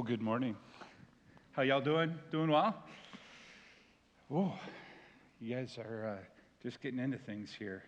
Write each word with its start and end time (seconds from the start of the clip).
Well, 0.00 0.08
good 0.08 0.22
morning. 0.22 0.56
How 1.52 1.60
y'all 1.60 1.82
doing? 1.82 2.14
Doing 2.32 2.50
well? 2.50 2.74
Oh, 4.30 4.54
you 5.38 5.54
guys 5.54 5.76
are 5.76 6.16
uh, 6.18 6.24
just 6.62 6.80
getting 6.80 6.98
into 6.98 7.18
things 7.18 7.50
here. 7.52 7.84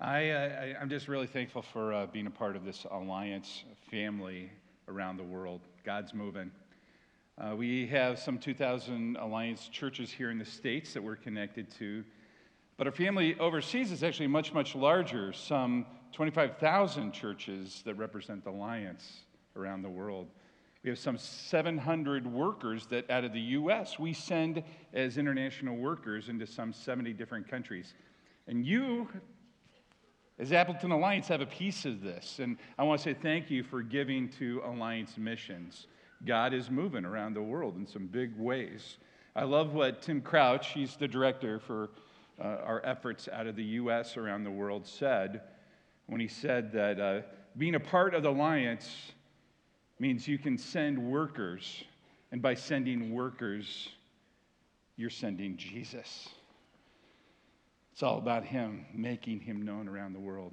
I, 0.00 0.30
uh, 0.30 0.38
I, 0.38 0.74
am 0.80 0.88
just 0.88 1.06
really 1.06 1.26
thankful 1.26 1.60
for 1.60 1.92
uh, 1.92 2.06
being 2.06 2.26
a 2.26 2.30
part 2.30 2.56
of 2.56 2.64
this 2.64 2.86
alliance 2.90 3.64
family 3.90 4.50
around 4.88 5.18
the 5.18 5.22
world. 5.22 5.60
God's 5.84 6.14
moving. 6.14 6.50
Uh, 7.36 7.54
we 7.54 7.88
have 7.88 8.18
some 8.18 8.38
2,000 8.38 9.18
alliance 9.18 9.68
churches 9.68 10.10
here 10.10 10.30
in 10.30 10.38
the 10.38 10.46
States 10.46 10.94
that 10.94 11.02
we're 11.02 11.14
connected 11.14 11.70
to. 11.72 12.04
But 12.78 12.86
our 12.86 12.92
family 12.94 13.38
overseas 13.38 13.92
is 13.92 14.02
actually 14.02 14.28
much, 14.28 14.54
much 14.54 14.74
larger, 14.74 15.34
some 15.34 15.84
25,000 16.12 17.12
churches 17.12 17.82
that 17.84 17.96
represent 17.96 18.44
the 18.44 18.50
alliance 18.50 19.24
around 19.56 19.82
the 19.82 19.90
world. 19.90 20.28
We 20.84 20.90
have 20.90 20.98
some 20.98 21.16
700 21.16 22.26
workers 22.26 22.86
that 22.88 23.10
out 23.10 23.24
of 23.24 23.32
the 23.32 23.40
U.S. 23.40 23.98
we 23.98 24.12
send 24.12 24.62
as 24.92 25.16
international 25.16 25.76
workers 25.76 26.28
into 26.28 26.46
some 26.46 26.74
70 26.74 27.14
different 27.14 27.48
countries. 27.48 27.94
And 28.48 28.66
you, 28.66 29.08
as 30.38 30.52
Appleton 30.52 30.90
Alliance, 30.90 31.26
have 31.28 31.40
a 31.40 31.46
piece 31.46 31.86
of 31.86 32.02
this. 32.02 32.38
And 32.38 32.58
I 32.78 32.82
want 32.82 33.00
to 33.00 33.04
say 33.04 33.14
thank 33.14 33.50
you 33.50 33.62
for 33.62 33.80
giving 33.80 34.28
to 34.38 34.60
Alliance 34.62 35.16
Missions. 35.16 35.86
God 36.26 36.52
is 36.52 36.70
moving 36.70 37.06
around 37.06 37.32
the 37.32 37.42
world 37.42 37.76
in 37.76 37.86
some 37.86 38.06
big 38.06 38.38
ways. 38.38 38.98
I 39.34 39.44
love 39.44 39.72
what 39.72 40.02
Tim 40.02 40.20
Crouch, 40.20 40.72
he's 40.72 40.96
the 40.96 41.08
director 41.08 41.60
for 41.60 41.88
uh, 42.38 42.58
our 42.62 42.84
efforts 42.84 43.26
out 43.32 43.46
of 43.46 43.56
the 43.56 43.64
U.S. 43.64 44.18
around 44.18 44.44
the 44.44 44.50
world, 44.50 44.86
said 44.86 45.40
when 46.08 46.20
he 46.20 46.28
said 46.28 46.72
that 46.72 47.00
uh, 47.00 47.22
being 47.56 47.74
a 47.74 47.80
part 47.80 48.14
of 48.14 48.22
the 48.22 48.28
Alliance 48.28 49.13
means 49.98 50.26
you 50.26 50.38
can 50.38 50.58
send 50.58 50.98
workers, 50.98 51.84
and 52.32 52.42
by 52.42 52.54
sending 52.54 53.12
workers, 53.12 53.90
you're 54.96 55.10
sending 55.10 55.56
Jesus. 55.56 56.28
It's 57.92 58.02
all 58.02 58.18
about 58.18 58.44
Him, 58.44 58.86
making 58.92 59.40
Him 59.40 59.62
known 59.62 59.88
around 59.88 60.12
the 60.12 60.20
world. 60.20 60.52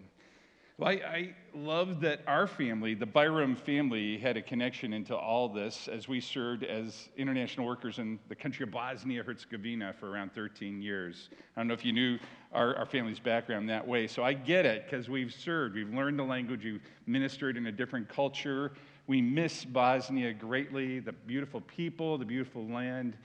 Well, 0.82 0.90
I, 0.90 0.94
I, 0.94 1.36
love 1.54 2.02
that 2.02 2.22
our 2.26 2.48
family, 2.48 2.96
the 2.96 3.06
Byram 3.06 3.56
family, 3.56 4.18
had 4.18 4.36
a 4.36 4.42
connection 4.42 4.94
into 4.94 5.16
all 5.16 5.48
this 5.48 5.88
as 5.88 6.08
we 6.08 6.20
served 6.20 6.64
as 6.64 7.10
international 7.16 7.68
workers 7.68 8.00
in 8.00 8.18
the 8.30 8.36
country 8.36 8.64
of 8.64 8.72
Bosnia 8.72 9.22
Herzegovina 9.22 9.94
for 10.00 10.10
around 10.10 10.34
13 10.34 10.82
years. 10.82 11.30
I 11.56 11.60
don't 11.60 11.68
know 11.68 11.76
if 11.76 11.86
you 11.86 11.94
knew 11.94 12.18
our, 12.52 12.76
our 12.78 12.88
family's 12.88 13.20
background 13.20 13.70
that 13.70 13.88
way. 13.88 14.08
So 14.08 14.24
I 14.24 14.34
get 14.34 14.66
it 14.66 14.86
because 14.90 15.08
we've 15.08 15.32
served, 15.32 15.76
we've 15.76 15.94
learned 15.94 16.18
the 16.18 16.24
language, 16.24 16.64
we've 16.64 16.82
ministered 17.06 17.58
in 17.58 17.68
a 17.68 17.72
different 17.72 18.10
culture, 18.10 18.72
we 19.06 19.22
miss 19.22 19.64
Bosnia 19.64 20.34
greatly, 20.34 21.00
the 21.00 21.12
beautiful 21.12 21.62
people, 21.62 22.18
the 22.18 22.26
beautiful 22.26 22.66
land. 22.66 23.16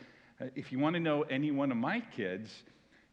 Uh, 0.42 0.46
if 0.56 0.72
you 0.72 0.78
want 0.78 0.92
to 0.92 1.00
know 1.00 1.22
any 1.22 1.52
one 1.52 1.70
of 1.70 1.78
my 1.78 2.00
kids 2.00 2.64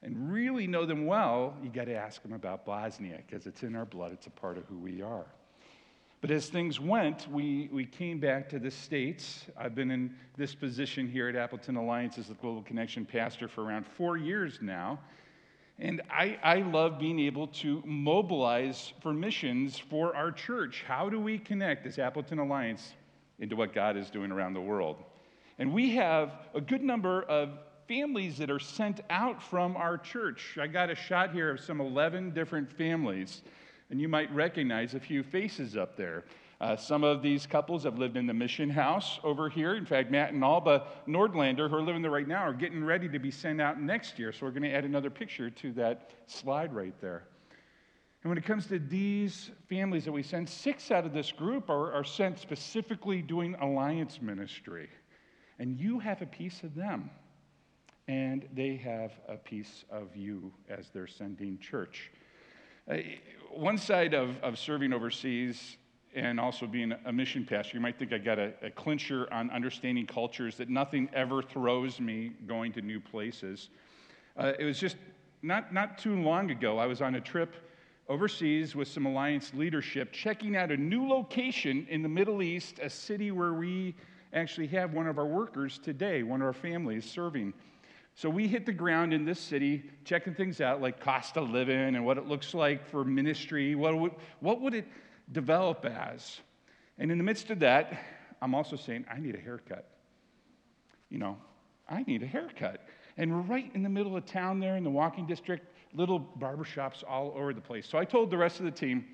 and 0.04 0.32
really 0.32 0.68
know 0.68 0.86
them 0.86 1.06
well, 1.06 1.56
you 1.64 1.70
got 1.70 1.86
to 1.86 1.96
ask 1.96 2.22
them 2.22 2.34
about 2.34 2.66
Bosnia 2.66 3.20
because 3.26 3.48
it's 3.48 3.64
in 3.64 3.76
our 3.76 3.86
blood, 3.86 4.12
it's 4.12 4.28
a 4.28 4.32
part 4.32 4.58
of 4.58 4.66
who 4.66 4.78
we 4.78 5.02
are. 5.02 5.26
But 6.20 6.32
as 6.32 6.48
things 6.48 6.80
went, 6.80 7.28
we, 7.30 7.70
we 7.72 7.86
came 7.86 8.20
back 8.20 8.48
to 8.50 8.60
the 8.60 8.72
States. 8.72 9.46
I've 9.58 9.76
been 9.76 9.92
in 9.92 10.14
this 10.38 10.56
position 10.56 11.10
here 11.10 11.28
at 11.28 11.36
Appleton 11.36 11.76
Alliance 11.76 12.18
as 12.18 12.28
the 12.28 12.34
Global 12.36 12.62
Connection 12.62 13.06
pastor 13.06 13.48
for 13.48 13.64
around 13.64 13.86
four 13.86 14.16
years 14.18 14.60
now. 14.62 15.00
And 15.80 16.02
I, 16.10 16.38
I 16.44 16.60
love 16.60 17.00
being 17.00 17.20
able 17.20 17.48
to 17.48 17.82
mobilize 17.86 18.94
for 19.02 19.12
missions 19.12 19.78
for 19.78 20.16
our 20.16 20.32
church. 20.32 20.84
How 20.88 21.10
do 21.10 21.20
we 21.20 21.38
connect 21.38 21.84
this 21.84 22.00
Appleton 22.00 22.40
Alliance 22.40 22.94
into 23.40 23.56
what 23.56 23.74
God 23.74 23.98
is 23.98 24.10
doing 24.10 24.32
around 24.32 24.54
the 24.54 24.62
world? 24.62 25.04
And 25.60 25.74
we 25.74 25.96
have 25.96 26.32
a 26.54 26.62
good 26.62 26.84
number 26.84 27.24
of 27.24 27.50
families 27.88 28.38
that 28.38 28.50
are 28.50 28.60
sent 28.60 29.02
out 29.10 29.42
from 29.42 29.76
our 29.76 29.98
church. 29.98 30.58
I 30.62 30.68
got 30.68 30.90
a 30.90 30.96
shot 30.96 31.32
here 31.32 31.52
of 31.52 31.60
some 31.60 31.82
11 31.82 32.32
different 32.32 32.72
families, 32.72 33.42
and 33.90 34.00
you 34.00 34.08
might 34.08 34.34
recognize 34.34 34.94
a 34.94 35.00
few 35.00 35.24
faces 35.24 35.76
up 35.76 35.96
there. 35.98 36.24
Uh, 36.62 36.78
some 36.78 37.04
of 37.04 37.22
these 37.22 37.46
couples 37.46 37.84
have 37.84 38.00
lived 38.00 38.16
in 38.16 38.26
the 38.26 38.34
mission 38.34 38.70
house 38.70 39.20
over 39.24 39.50
here. 39.50 39.76
In 39.76 39.86
fact, 39.86 40.10
Matt 40.10 40.32
and 40.32 40.44
Alba 40.44 40.88
Nordlander, 41.08 41.70
who 41.70 41.76
are 41.76 41.82
living 41.82 42.02
there 42.02 42.12
right 42.12 42.28
now, 42.28 42.42
are 42.44 42.54
getting 42.54 42.84
ready 42.84 43.10
to 43.10 43.20
be 43.20 43.32
sent 43.32 43.60
out 43.60 43.82
next 43.82 44.18
year. 44.18 44.32
So 44.32 44.46
we're 44.46 44.52
going 44.52 44.64
to 44.64 44.72
add 44.72 44.86
another 44.86 45.10
picture 45.10 45.50
to 45.50 45.74
that 45.74 46.12
slide 46.28 46.74
right 46.74 46.94
there. 47.02 47.24
And 48.24 48.30
when 48.30 48.38
it 48.38 48.46
comes 48.46 48.68
to 48.68 48.80
these 48.80 49.52
families 49.68 50.06
that 50.06 50.14
we 50.14 50.24
send, 50.24 50.48
six 50.48 50.90
out 50.90 51.06
of 51.06 51.12
this 51.12 51.34
group 51.34 51.70
are, 51.70 51.92
are 51.92 52.06
sent 52.06 52.40
specifically 52.40 53.22
doing 53.22 53.56
alliance 53.56 54.22
ministry. 54.22 54.88
And 55.60 55.78
you 55.78 56.00
have 56.00 56.22
a 56.22 56.26
piece 56.26 56.64
of 56.64 56.76
them. 56.76 57.10
And 58.08 58.48
they 58.54 58.76
have 58.78 59.12
a 59.28 59.38
piece 59.38 59.86
of 59.90 60.16
you 60.16 60.52
as 60.70 60.90
they're 60.90 61.08
sending 61.08 61.58
church. 61.60 62.12
Uh, 62.90 62.98
one 63.50 63.78
side 63.78 64.14
of, 64.14 64.38
of 64.44 64.60
serving 64.60 64.92
overseas 64.92 65.78
and 66.14 66.40
also 66.40 66.68
being 66.68 66.94
a 67.06 67.14
mission 67.14 67.46
pastor, 67.46 67.78
you 67.78 67.82
might 67.82 67.98
think 67.98 68.12
I 68.14 68.18
got 68.18 68.38
a, 68.38 68.54
a, 68.62 68.70
clincher 68.70 69.28
on 69.32 69.50
understanding 69.52 70.06
cultures 70.06 70.58
that 70.58 70.70
nothing 70.70 71.10
ever 71.14 71.42
throws 71.42 72.00
me 72.00 72.34
going 72.46 72.72
to 72.74 72.82
new 72.82 73.00
places. 73.00 73.70
Uh, 74.38 74.54
it 74.60 74.66
was 74.66 74.80
just 74.80 74.98
not, 75.42 75.74
not 75.74 75.98
too 75.98 76.22
long 76.22 76.52
ago, 76.52 76.78
I 76.78 76.86
was 76.86 77.02
on 77.02 77.16
a 77.16 77.22
trip 77.22 77.56
overseas 78.10 78.76
with 78.76 78.88
some 78.88 79.06
Alliance 79.06 79.54
leadership, 79.54 80.12
checking 80.12 80.56
out 80.56 80.72
a 80.72 80.78
new 80.78 81.08
location 81.08 81.88
in 81.90 82.02
the 82.04 82.10
Middle 82.10 82.42
East, 82.42 82.80
a 82.82 82.90
city 82.90 83.32
where 83.32 83.54
we 83.54 83.96
actually 84.34 84.68
have 84.68 84.94
one 84.94 85.08
of 85.08 85.18
our 85.18 85.26
workers 85.26 85.80
today, 85.80 86.24
one 86.24 86.42
of 86.42 86.48
our 86.48 86.54
families 86.54 87.10
serving. 87.10 87.54
So 88.16 88.30
we 88.30 88.48
hit 88.48 88.66
the 88.66 88.74
ground 88.74 89.14
in 89.14 89.26
this 89.26 89.40
city, 89.40 89.84
checking 90.06 90.36
things 90.36 90.62
out 90.62 90.82
like 90.82 91.00
cost 91.00 91.36
of 91.38 91.50
living 91.50 91.96
and 91.96 92.06
what 92.06 92.18
it 92.18 92.28
looks 92.28 92.54
like 92.54 92.88
for 92.88 93.04
ministry. 93.04 93.76
What 93.76 93.98
would, 93.98 94.12
what 94.40 94.62
would 94.62 94.74
it 94.74 94.86
develop 95.32 95.86
as. 95.86 96.40
And 96.98 97.12
in 97.12 97.18
the 97.18 97.24
midst 97.24 97.50
of 97.50 97.60
that, 97.60 97.98
I'm 98.42 98.54
also 98.54 98.76
saying, 98.76 99.06
I 99.12 99.20
need 99.20 99.36
a 99.36 99.40
haircut. 99.40 99.90
You 101.10 101.18
know, 101.18 101.38
I 101.90 102.04
need 102.04 102.24
a 102.24 102.28
haircut. 102.28 102.86
And 103.18 103.48
right 103.50 103.70
in 103.74 103.84
the 103.84 103.90
middle 103.90 104.16
of 104.16 104.26
town 104.26 104.60
there 104.60 104.78
in 104.78 104.84
the 104.84 104.90
walking 104.90 105.26
district, 105.26 105.68
little 105.94 106.20
barbershops 106.40 107.04
all 107.08 107.34
over 107.36 107.54
the 107.54 107.62
place. 107.62 107.88
So 107.88 107.98
I 107.98 108.06
told 108.06 108.32
the 108.32 108.38
rest 108.38 108.60
of 108.60 108.66
the 108.66 108.72
team, 108.72 109.06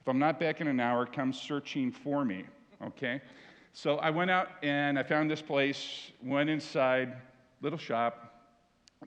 if 0.00 0.08
I'm 0.08 0.18
not 0.18 0.38
back 0.38 0.60
in 0.60 0.68
an 0.68 0.80
hour, 0.80 1.06
come 1.06 1.32
searching 1.32 1.90
for 1.90 2.24
me, 2.24 2.44
okay? 2.84 3.20
So 3.72 3.96
I 3.96 4.10
went 4.10 4.30
out 4.30 4.48
and 4.62 4.98
I 4.98 5.02
found 5.02 5.30
this 5.30 5.42
place, 5.42 6.10
went 6.22 6.50
inside, 6.50 7.16
little 7.60 7.78
shop. 7.78 8.25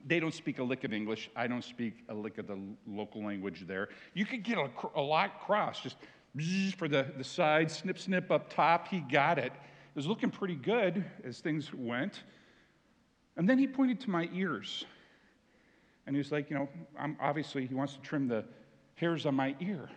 They 0.06 0.20
don't 0.20 0.34
speak 0.34 0.58
a 0.58 0.62
lick 0.62 0.84
of 0.84 0.92
English. 0.92 1.30
I 1.34 1.46
don't 1.46 1.64
speak 1.64 2.04
a 2.08 2.14
lick 2.14 2.38
of 2.38 2.46
the 2.46 2.58
local 2.86 3.24
language 3.24 3.64
there. 3.66 3.88
You 4.14 4.24
could 4.24 4.44
get 4.44 4.56
a, 4.58 4.68
a 4.94 5.00
lot 5.00 5.40
cross, 5.40 5.80
just 5.80 5.96
for 6.76 6.88
the, 6.88 7.06
the 7.16 7.24
side, 7.24 7.70
snip, 7.70 7.98
snip 7.98 8.30
up 8.30 8.52
top. 8.52 8.88
He 8.88 9.00
got 9.00 9.38
it. 9.38 9.52
It 9.52 9.96
was 9.96 10.06
looking 10.06 10.30
pretty 10.30 10.54
good 10.54 11.04
as 11.24 11.40
things 11.40 11.74
went. 11.74 12.22
And 13.36 13.48
then 13.48 13.58
he 13.58 13.66
pointed 13.66 14.00
to 14.00 14.10
my 14.10 14.28
ears. 14.32 14.84
And 16.06 16.14
he 16.14 16.18
was 16.18 16.30
like, 16.30 16.50
you 16.50 16.56
know, 16.56 16.68
I'm, 16.98 17.16
obviously 17.20 17.66
he 17.66 17.74
wants 17.74 17.94
to 17.94 18.00
trim 18.00 18.28
the 18.28 18.44
hairs 18.94 19.26
on 19.26 19.34
my 19.34 19.56
ear. 19.60 19.88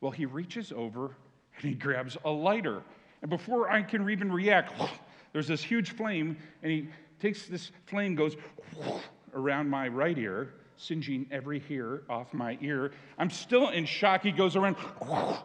Well, 0.00 0.12
he 0.12 0.26
reaches 0.26 0.72
over 0.72 1.16
and 1.56 1.64
he 1.64 1.74
grabs 1.74 2.16
a 2.24 2.30
lighter. 2.30 2.82
And 3.22 3.30
before 3.30 3.68
I 3.68 3.82
can 3.82 4.08
even 4.08 4.30
react, 4.30 4.72
there's 5.32 5.48
this 5.48 5.62
huge 5.62 5.92
flame, 5.92 6.36
and 6.62 6.72
he 6.72 6.88
takes 7.20 7.46
this 7.46 7.70
flame, 7.86 8.14
goes 8.14 8.36
around 9.34 9.68
my 9.68 9.88
right 9.88 10.16
ear, 10.18 10.54
singeing 10.76 11.26
every 11.30 11.60
hair 11.60 12.02
off 12.08 12.32
my 12.32 12.58
ear. 12.60 12.92
I'm 13.18 13.30
still 13.30 13.70
in 13.70 13.84
shock. 13.84 14.22
He 14.22 14.32
goes 14.32 14.56
around 14.56 14.76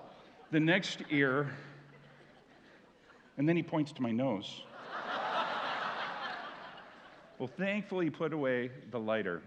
the 0.52 0.60
next 0.60 1.00
ear, 1.10 1.50
and 3.38 3.50
then 3.50 3.56
he 3.56 3.64
points 3.64 3.92
to 3.94 4.02
my 4.02 4.12
nose. 4.12 4.62
well, 7.40 7.50
thankfully, 7.58 8.06
he 8.06 8.12
put 8.12 8.34
away 8.34 8.70
the 8.92 9.00
lighter, 9.00 9.42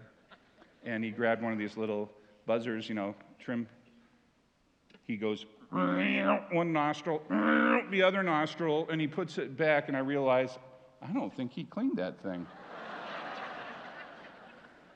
and 0.83 1.03
he 1.03 1.11
grabbed 1.11 1.41
one 1.41 1.53
of 1.53 1.59
these 1.59 1.77
little 1.77 2.11
buzzers, 2.45 2.89
you 2.89 2.95
know, 2.95 3.15
trim. 3.39 3.67
He 5.05 5.15
goes 5.15 5.45
one 5.69 6.71
nostril, 6.71 7.21
the 7.29 8.03
other 8.03 8.23
nostril, 8.23 8.87
and 8.89 8.99
he 8.99 9.07
puts 9.07 9.37
it 9.37 9.57
back, 9.57 9.87
and 9.87 9.97
I 9.97 9.99
realize 9.99 10.57
I 11.01 11.11
don't 11.13 11.33
think 11.33 11.51
he 11.51 11.63
cleaned 11.63 11.97
that 11.97 12.21
thing. 12.21 12.45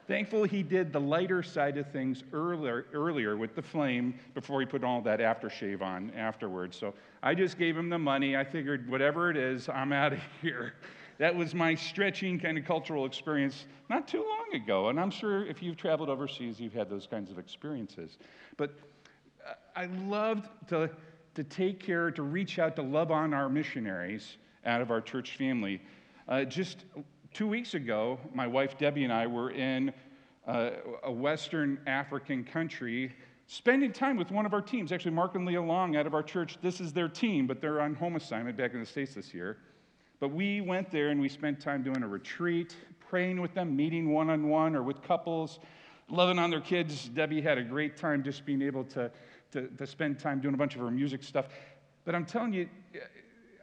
Thankfully, 0.07 0.50
he 0.50 0.62
did 0.62 0.92
the 0.92 1.00
lighter 1.00 1.42
side 1.42 1.77
of 1.77 1.89
things 1.92 2.24
earlier, 2.33 2.88
earlier 2.92 3.38
with 3.38 3.56
the 3.56 3.62
flame 3.62 4.15
before 4.33 4.59
he 4.59 4.65
put 4.65 4.83
all 4.83 5.01
that 5.03 5.19
aftershave 5.19 5.81
on 5.81 6.12
afterwards. 6.18 6.75
So 6.75 6.94
I 7.24 7.33
just 7.33 7.57
gave 7.57 7.77
him 7.77 7.89
the 7.89 8.00
money. 8.00 8.36
I 8.36 8.44
figured, 8.44 8.89
whatever 8.89 9.30
it 9.30 9.38
is, 9.38 9.69
I'm 9.69 9.94
out 9.94 10.12
of 10.12 10.19
here. 10.42 10.74
That 11.18 11.33
was 11.33 11.53
my 11.53 11.75
stretching 11.75 12.39
kind 12.39 12.57
of 12.57 12.65
cultural 12.65 13.06
experience 13.06 13.65
not 13.89 14.07
too 14.07 14.25
long 14.27 14.62
ago. 14.62 14.89
And 14.89 15.00
I'm 15.00 15.12
sure 15.12 15.45
if 15.45 15.62
you've 15.62 15.77
traveled 15.77 16.09
overseas, 16.09 16.59
you've 16.59 16.74
had 16.74 16.89
those 16.89 17.07
kinds 17.07 17.31
of 17.31 17.38
experiences. 17.38 18.18
But 18.57 18.74
uh, 19.48 19.53
I 19.75 19.86
loved 19.86 20.50
to, 20.69 20.89
to 21.36 21.44
take 21.44 21.80
care, 21.80 22.12
to 22.12 22.24
reach 22.24 22.59
out, 22.59 22.75
to 22.77 22.81
love 22.81 23.12
on 23.12 23.33
our 23.33 23.48
missionaries 23.48 24.38
out 24.66 24.81
of 24.81 24.92
our 24.92 25.02
church 25.02 25.38
family. 25.38 25.81
Uh, 26.28 26.44
just 26.44 26.86
two 27.34 27.48
weeks 27.48 27.74
ago, 27.74 28.19
my 28.34 28.48
wife 28.48 28.78
Debbie 28.78 29.04
and 29.04 29.13
I 29.13 29.28
were 29.28 29.52
in 29.52 29.94
uh, 30.48 30.72
a 31.04 31.12
Western 31.12 31.80
African 31.88 32.44
country 32.44 33.13
spending 33.48 33.92
time 33.92 34.18
with 34.18 34.31
one 34.31 34.46
of 34.46 34.54
our 34.54 34.62
teams. 34.62 34.92
Actually, 34.92 35.12
Mark 35.12 35.36
and 35.36 35.46
Leah 35.46 35.62
Long 35.62 35.96
out 35.96 36.08
of 36.08 36.13
our 36.13 36.24
church, 36.24 36.58
this 36.62 36.80
is 36.80 36.94
their 36.94 37.10
team, 37.10 37.48
but 37.48 37.60
they're 37.60 37.81
on 37.81 37.94
home 37.96 38.16
assignment 38.16 38.56
back 38.58 38.74
in 38.74 38.80
the 38.80 38.86
States 38.86 39.13
this 39.13 39.34
year. 39.34 39.58
But 40.19 40.30
we 40.30 40.62
went 40.62 40.92
there 40.92 41.10
and 41.10 41.19
we 41.19 41.28
spent 41.28 41.60
time 41.60 41.84
doing 41.84 42.04
a 42.04 42.08
retreat, 42.08 42.75
praying 43.10 43.42
with 43.42 43.54
them, 43.54 43.75
meeting 43.75 44.13
one 44.13 44.30
on 44.30 44.48
one 44.48 44.75
or 44.75 44.84
with 44.84 45.02
couples, 45.02 45.60
loving 46.10 46.40
on 46.40 46.50
their 46.50 46.62
kids. 46.62 47.10
Debbie 47.10 47.42
had 47.42 47.58
a 47.58 47.63
great 47.63 47.98
time 47.98 48.24
just 48.24 48.46
being 48.46 48.62
able 48.62 48.84
to, 48.86 49.12
to, 49.52 49.68
to 49.68 49.88
spend 49.88 50.19
time 50.19 50.40
doing 50.40 50.54
a 50.54 50.58
bunch 50.58 50.75
of 50.75 50.81
her 50.81 50.92
music 50.92 51.24
stuff. 51.24 51.48
But 52.06 52.16
I'm 52.16 52.25
telling 52.25 52.54
you, 52.54 52.69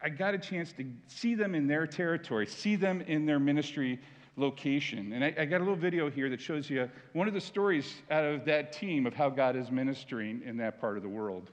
I 0.03 0.09
got 0.09 0.35
a 0.35 0.39
chance 0.39 0.73
to 0.73 0.85
see 1.07 1.35
them 1.35 1.55
in 1.55 1.67
their 1.67 1.87
territory, 1.87 2.47
see 2.47 2.77
them 2.77 3.01
in 3.03 3.27
their 3.27 3.39
ministry 3.39 4.01
location. 4.37 5.13
And 5.13 5.25
I, 5.25 5.35
I, 5.39 5.45
got 5.45 5.57
a 5.57 5.65
little 5.65 5.75
video 5.75 6.09
here 6.09 6.31
that 6.31 6.41
shows 6.41 6.71
you 6.71 6.89
one 7.13 7.27
of 7.27 7.35
the 7.35 7.41
stories 7.41 7.95
out 8.11 8.25
of 8.25 8.45
that 8.45 8.73
team 8.73 9.05
of 9.07 9.15
how 9.15 9.29
God 9.29 9.57
is 9.57 9.71
ministering 9.71 10.43
in 10.45 10.57
that 10.59 10.81
part 10.81 10.97
of 10.97 11.03
the 11.03 11.09
world. 11.09 11.51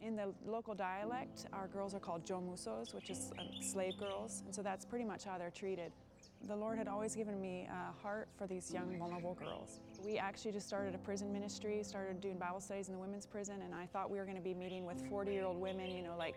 In 0.00 0.16
the 0.16 0.32
local 0.46 0.74
dialect, 0.74 1.46
our 1.52 1.66
girls 1.66 1.94
are 1.94 1.98
called 1.98 2.24
Jomusos, 2.24 2.94
which 2.94 3.10
is 3.10 3.32
uh, 3.38 3.42
slave 3.62 3.94
girls, 3.98 4.42
and 4.44 4.54
so 4.54 4.62
that's 4.62 4.84
pretty 4.84 5.04
much 5.04 5.24
how 5.24 5.38
they're 5.38 5.50
treated. 5.50 5.92
The 6.46 6.56
Lord 6.56 6.76
had 6.76 6.88
always 6.88 7.14
given 7.14 7.40
me 7.40 7.66
a 7.70 8.02
heart 8.02 8.28
for 8.36 8.46
these 8.46 8.70
young, 8.70 8.98
vulnerable 8.98 9.34
girls. 9.34 9.80
We 10.04 10.18
actually 10.18 10.52
just 10.52 10.66
started 10.66 10.94
a 10.94 10.98
prison 10.98 11.32
ministry, 11.32 11.82
started 11.82 12.20
doing 12.20 12.36
Bible 12.36 12.60
studies 12.60 12.88
in 12.88 12.94
the 12.94 13.00
women's 13.00 13.24
prison, 13.24 13.62
and 13.62 13.74
I 13.74 13.86
thought 13.86 14.10
we 14.10 14.18
were 14.18 14.24
going 14.24 14.36
to 14.36 14.42
be 14.42 14.52
meeting 14.52 14.84
with 14.84 15.02
40 15.08 15.32
year 15.32 15.44
old 15.44 15.58
women, 15.58 15.90
you 15.90 16.02
know, 16.02 16.16
like 16.18 16.36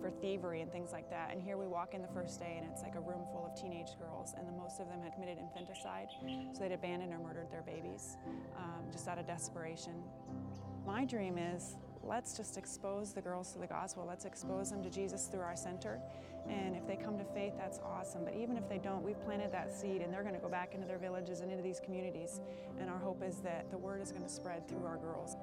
for 0.00 0.10
thievery 0.10 0.60
and 0.60 0.70
things 0.70 0.92
like 0.92 1.10
that. 1.10 1.30
And 1.32 1.42
here 1.42 1.56
we 1.56 1.66
walk 1.66 1.94
in 1.94 2.02
the 2.02 2.08
first 2.08 2.38
day, 2.38 2.58
and 2.60 2.70
it's 2.70 2.82
like 2.82 2.94
a 2.94 3.00
room 3.00 3.24
full 3.32 3.50
of 3.52 3.60
teenage 3.60 3.98
girls, 3.98 4.34
and 4.38 4.46
the 4.46 4.52
most 4.52 4.78
of 4.78 4.88
them 4.88 5.02
had 5.02 5.14
committed 5.14 5.38
infanticide, 5.38 6.08
so 6.52 6.60
they'd 6.60 6.72
abandoned 6.72 7.12
or 7.12 7.18
murdered 7.18 7.50
their 7.50 7.62
babies 7.62 8.16
um, 8.56 8.84
just 8.92 9.08
out 9.08 9.18
of 9.18 9.26
desperation. 9.26 9.94
My 10.86 11.04
dream 11.04 11.38
is 11.38 11.74
let's 12.02 12.36
just 12.36 12.56
expose 12.56 13.12
the 13.12 13.20
girls 13.20 13.52
to 13.52 13.58
the 13.58 13.66
gospel. 13.66 14.04
Let's 14.06 14.24
expose 14.24 14.70
them 14.70 14.82
to 14.82 14.90
Jesus 14.90 15.26
through 15.26 15.42
our 15.42 15.56
center. 15.56 16.00
And 16.48 16.76
if 16.76 16.86
they 16.86 16.96
come 16.96 17.18
to 17.18 17.24
faith, 17.24 17.52
that's 17.58 17.78
awesome. 17.84 18.24
But 18.24 18.34
even 18.34 18.56
if 18.56 18.68
they 18.68 18.78
don't, 18.78 19.02
we've 19.02 19.20
planted 19.24 19.52
that 19.52 19.72
seed 19.72 20.00
and 20.02 20.12
they're 20.12 20.22
going 20.22 20.34
to 20.34 20.40
go 20.40 20.48
back 20.48 20.74
into 20.74 20.86
their 20.86 20.98
villages 20.98 21.40
and 21.40 21.50
into 21.50 21.62
these 21.62 21.80
communities. 21.80 22.40
And 22.80 22.90
our 22.90 22.98
hope 22.98 23.22
is 23.22 23.36
that 23.38 23.70
the 23.70 23.78
word 23.78 24.00
is 24.00 24.10
going 24.10 24.24
to 24.24 24.28
spread 24.28 24.68
through 24.68 24.84
our 24.84 24.96
girls. 24.96 25.36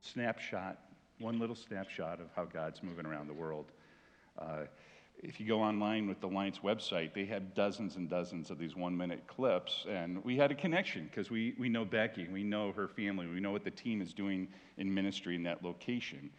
Snapshot, 0.00 0.78
one 1.18 1.38
little 1.38 1.56
snapshot 1.56 2.20
of 2.20 2.28
how 2.34 2.44
God's 2.44 2.82
moving 2.82 3.06
around 3.06 3.26
the 3.26 3.34
world. 3.34 3.72
Uh, 4.38 4.64
if 5.22 5.40
you 5.40 5.46
go 5.46 5.60
online 5.60 6.06
with 6.06 6.20
the 6.20 6.26
Alliance 6.26 6.60
website, 6.62 7.14
they 7.14 7.24
have 7.24 7.54
dozens 7.54 7.96
and 7.96 8.08
dozens 8.08 8.50
of 8.50 8.58
these 8.58 8.76
one 8.76 8.96
minute 8.96 9.26
clips. 9.26 9.86
And 9.88 10.22
we 10.24 10.36
had 10.36 10.50
a 10.50 10.54
connection 10.54 11.06
because 11.10 11.30
we, 11.30 11.54
we 11.58 11.68
know 11.68 11.84
Becky, 11.84 12.28
we 12.28 12.42
know 12.42 12.72
her 12.72 12.88
family, 12.88 13.26
we 13.26 13.40
know 13.40 13.50
what 13.50 13.64
the 13.64 13.70
team 13.70 14.02
is 14.02 14.12
doing 14.12 14.48
in 14.76 14.92
ministry 14.92 15.34
in 15.34 15.42
that 15.44 15.64
location. 15.64 16.30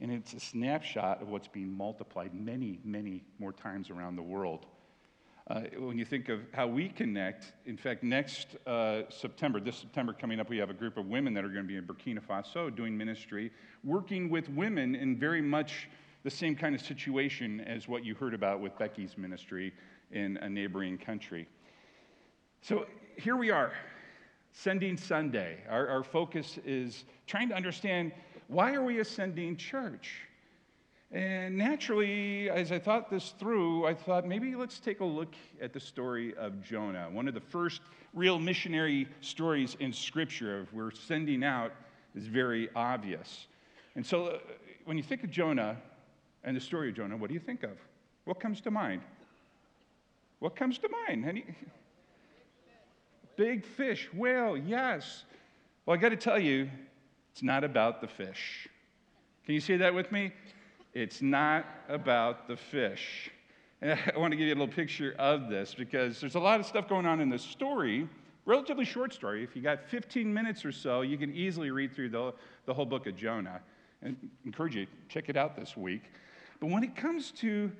And 0.00 0.12
it's 0.12 0.32
a 0.34 0.40
snapshot 0.40 1.22
of 1.22 1.28
what's 1.28 1.48
being 1.48 1.76
multiplied 1.76 2.34
many, 2.34 2.80
many 2.84 3.24
more 3.38 3.52
times 3.52 3.90
around 3.90 4.16
the 4.16 4.22
world. 4.22 4.66
Uh, 5.48 5.62
when 5.78 5.96
you 5.96 6.04
think 6.04 6.28
of 6.28 6.40
how 6.52 6.66
we 6.66 6.90
connect, 6.90 7.52
in 7.64 7.76
fact, 7.76 8.02
next 8.02 8.56
uh, 8.66 9.02
September, 9.08 9.58
this 9.58 9.76
September 9.76 10.12
coming 10.12 10.40
up, 10.40 10.50
we 10.50 10.58
have 10.58 10.68
a 10.68 10.74
group 10.74 10.98
of 10.98 11.06
women 11.06 11.32
that 11.32 11.42
are 11.42 11.48
going 11.48 11.62
to 11.62 11.68
be 11.68 11.76
in 11.76 11.84
Burkina 11.84 12.20
Faso 12.20 12.74
doing 12.74 12.96
ministry, 12.96 13.50
working 13.82 14.28
with 14.28 14.48
women 14.50 14.94
in 14.94 15.18
very 15.18 15.40
much 15.40 15.88
the 16.24 16.30
same 16.30 16.54
kind 16.54 16.74
of 16.74 16.80
situation 16.80 17.60
as 17.60 17.88
what 17.88 18.04
you 18.04 18.14
heard 18.14 18.34
about 18.34 18.60
with 18.60 18.76
Becky's 18.78 19.16
ministry 19.16 19.72
in 20.10 20.36
a 20.38 20.48
neighboring 20.48 20.98
country. 20.98 21.48
So 22.60 22.86
here 23.16 23.36
we 23.36 23.50
are, 23.50 23.72
Sending 24.52 24.96
Sunday. 24.96 25.58
Our, 25.68 25.88
our 25.88 26.02
focus 26.02 26.58
is 26.64 27.04
trying 27.26 27.48
to 27.50 27.54
understand 27.54 28.12
why 28.48 28.74
are 28.74 28.82
we 28.82 28.98
ascending 29.00 29.56
church? 29.56 30.22
And 31.10 31.56
naturally, 31.56 32.50
as 32.50 32.70
I 32.70 32.78
thought 32.78 33.10
this 33.10 33.34
through, 33.38 33.86
I 33.86 33.94
thought 33.94 34.26
maybe 34.26 34.54
let's 34.54 34.78
take 34.78 35.00
a 35.00 35.04
look 35.04 35.34
at 35.60 35.72
the 35.72 35.80
story 35.80 36.34
of 36.36 36.62
Jonah, 36.62 37.08
one 37.10 37.28
of 37.28 37.34
the 37.34 37.40
first 37.40 37.80
real 38.12 38.38
missionary 38.38 39.08
stories 39.20 39.76
in 39.80 39.92
Scripture 39.92 40.60
of 40.60 40.72
we're 40.72 40.90
sending 40.90 41.44
out 41.44 41.72
is 42.14 42.26
very 42.26 42.68
obvious. 42.74 43.46
And 43.94 44.04
so 44.04 44.26
uh, 44.26 44.38
when 44.84 44.96
you 44.96 45.02
think 45.02 45.24
of 45.24 45.30
Jonah, 45.30 45.76
and 46.44 46.56
the 46.56 46.60
story 46.60 46.88
of 46.90 46.94
Jonah, 46.94 47.16
what 47.16 47.28
do 47.28 47.34
you 47.34 47.40
think 47.40 47.62
of? 47.62 47.78
What 48.24 48.40
comes 48.40 48.60
to 48.62 48.70
mind? 48.70 49.02
What 50.40 50.56
comes 50.56 50.78
to 50.78 50.88
mind? 51.06 51.24
Any... 51.24 51.44
Big 53.36 53.64
fish, 53.64 54.08
whale, 54.12 54.56
yes. 54.56 55.24
Well, 55.86 55.96
I 55.96 56.00
got 56.00 56.08
to 56.08 56.16
tell 56.16 56.40
you, 56.40 56.68
it's 57.32 57.42
not 57.42 57.62
about 57.62 58.00
the 58.00 58.08
fish. 58.08 58.68
Can 59.44 59.54
you 59.54 59.60
say 59.60 59.76
that 59.76 59.94
with 59.94 60.10
me? 60.10 60.32
It's 60.92 61.22
not 61.22 61.64
about 61.88 62.48
the 62.48 62.56
fish. 62.56 63.30
And 63.80 63.92
I 64.14 64.18
want 64.18 64.32
to 64.32 64.36
give 64.36 64.48
you 64.48 64.54
a 64.54 64.58
little 64.58 64.74
picture 64.74 65.14
of 65.18 65.48
this 65.48 65.74
because 65.74 66.20
there's 66.20 66.34
a 66.34 66.40
lot 66.40 66.60
of 66.60 66.66
stuff 66.66 66.88
going 66.88 67.06
on 67.06 67.20
in 67.20 67.30
this 67.30 67.42
story, 67.42 68.08
relatively 68.44 68.84
short 68.84 69.14
story. 69.14 69.44
If 69.44 69.54
you 69.54 69.62
got 69.62 69.88
15 69.88 70.32
minutes 70.32 70.64
or 70.64 70.72
so, 70.72 71.02
you 71.02 71.16
can 71.16 71.32
easily 71.32 71.70
read 71.70 71.94
through 71.94 72.10
the, 72.10 72.34
the 72.66 72.74
whole 72.74 72.86
book 72.86 73.06
of 73.06 73.16
Jonah. 73.16 73.60
And 74.02 74.16
I 74.20 74.46
encourage 74.46 74.74
you, 74.74 74.86
check 75.08 75.28
it 75.28 75.36
out 75.36 75.56
this 75.56 75.76
week. 75.76 76.02
But 76.60 76.70
when 76.70 76.82
it 76.82 76.96
comes 76.96 77.30
to 77.32 77.70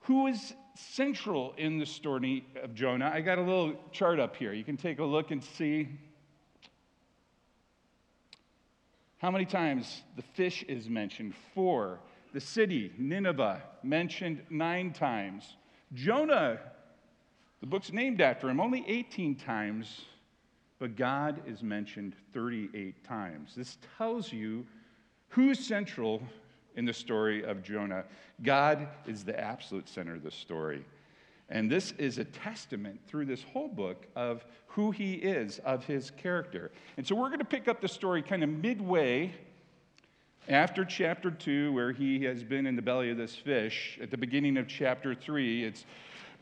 who 0.00 0.26
is 0.26 0.54
central 0.74 1.54
in 1.56 1.78
the 1.78 1.86
story 1.86 2.44
of 2.62 2.74
Jonah, 2.74 3.10
I 3.12 3.20
got 3.20 3.38
a 3.38 3.42
little 3.42 3.74
chart 3.92 4.18
up 4.18 4.36
here. 4.36 4.52
You 4.52 4.64
can 4.64 4.76
take 4.76 4.98
a 4.98 5.04
look 5.04 5.30
and 5.30 5.42
see 5.42 5.88
how 9.18 9.30
many 9.30 9.46
times 9.46 10.02
the 10.16 10.22
fish 10.22 10.62
is 10.64 10.88
mentioned. 10.88 11.34
Four. 11.54 12.00
The 12.32 12.40
city, 12.40 12.92
Nineveh, 12.98 13.62
mentioned 13.84 14.42
nine 14.50 14.92
times. 14.92 15.56
Jonah, 15.92 16.58
the 17.60 17.66
book's 17.66 17.92
named 17.92 18.20
after 18.20 18.50
him, 18.50 18.60
only 18.60 18.84
18 18.88 19.36
times, 19.36 20.02
but 20.80 20.96
God 20.96 21.40
is 21.46 21.62
mentioned 21.62 22.16
38 22.32 23.04
times. 23.04 23.54
This 23.56 23.78
tells 23.96 24.32
you 24.32 24.66
who's 25.28 25.64
central 25.64 26.20
in 26.76 26.84
the 26.84 26.92
story 26.92 27.44
of 27.44 27.62
Jonah. 27.62 28.04
God 28.42 28.88
is 29.06 29.24
the 29.24 29.38
absolute 29.38 29.88
center 29.88 30.14
of 30.14 30.22
the 30.22 30.30
story. 30.30 30.84
And 31.50 31.70
this 31.70 31.92
is 31.98 32.18
a 32.18 32.24
testament 32.24 33.00
through 33.06 33.26
this 33.26 33.42
whole 33.42 33.68
book 33.68 34.06
of 34.16 34.44
who 34.66 34.90
he 34.90 35.14
is, 35.14 35.60
of 35.60 35.84
his 35.84 36.10
character. 36.10 36.70
And 36.96 37.06
so 37.06 37.14
we're 37.14 37.28
going 37.28 37.38
to 37.38 37.44
pick 37.44 37.68
up 37.68 37.80
the 37.80 37.88
story 37.88 38.22
kind 38.22 38.42
of 38.42 38.48
midway 38.48 39.32
after 40.48 40.84
chapter 40.84 41.30
2, 41.30 41.72
where 41.72 41.92
he 41.92 42.22
has 42.24 42.42
been 42.42 42.66
in 42.66 42.76
the 42.76 42.82
belly 42.82 43.10
of 43.10 43.16
this 43.16 43.34
fish. 43.34 43.98
At 44.02 44.10
the 44.10 44.18
beginning 44.18 44.56
of 44.56 44.68
chapter 44.68 45.14
3, 45.14 45.64
it's 45.64 45.84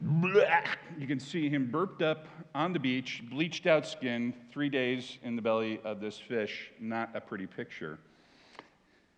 you 0.98 1.06
can 1.06 1.20
see 1.20 1.48
him 1.48 1.70
burped 1.70 2.02
up 2.02 2.26
on 2.54 2.72
the 2.72 2.78
beach, 2.78 3.22
bleached 3.30 3.66
out 3.66 3.86
skin, 3.86 4.34
three 4.50 4.68
days 4.68 5.18
in 5.22 5.36
the 5.36 5.42
belly 5.42 5.80
of 5.84 6.00
this 6.00 6.18
fish. 6.18 6.70
Not 6.80 7.10
a 7.14 7.20
pretty 7.20 7.46
picture. 7.46 7.98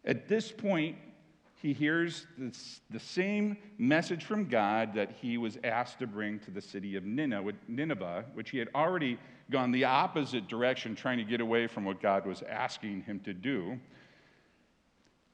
At 0.04 0.28
this 0.28 0.52
point, 0.52 0.96
he 1.62 1.72
hears 1.72 2.26
this, 2.36 2.80
the 2.90 3.00
same 3.00 3.56
message 3.78 4.24
from 4.24 4.48
God 4.48 4.92
that 4.94 5.12
he 5.22 5.38
was 5.38 5.56
asked 5.64 5.98
to 6.00 6.06
bring 6.06 6.38
to 6.40 6.50
the 6.50 6.60
city 6.60 6.94
of 6.96 7.04
Nineveh, 7.04 8.24
which 8.34 8.50
he 8.50 8.58
had 8.58 8.68
already 8.74 9.18
gone 9.50 9.72
the 9.72 9.84
opposite 9.84 10.46
direction, 10.46 10.94
trying 10.94 11.16
to 11.18 11.24
get 11.24 11.40
away 11.40 11.66
from 11.66 11.86
what 11.86 12.02
God 12.02 12.26
was 12.26 12.42
asking 12.42 13.02
him 13.02 13.20
to 13.20 13.32
do. 13.32 13.80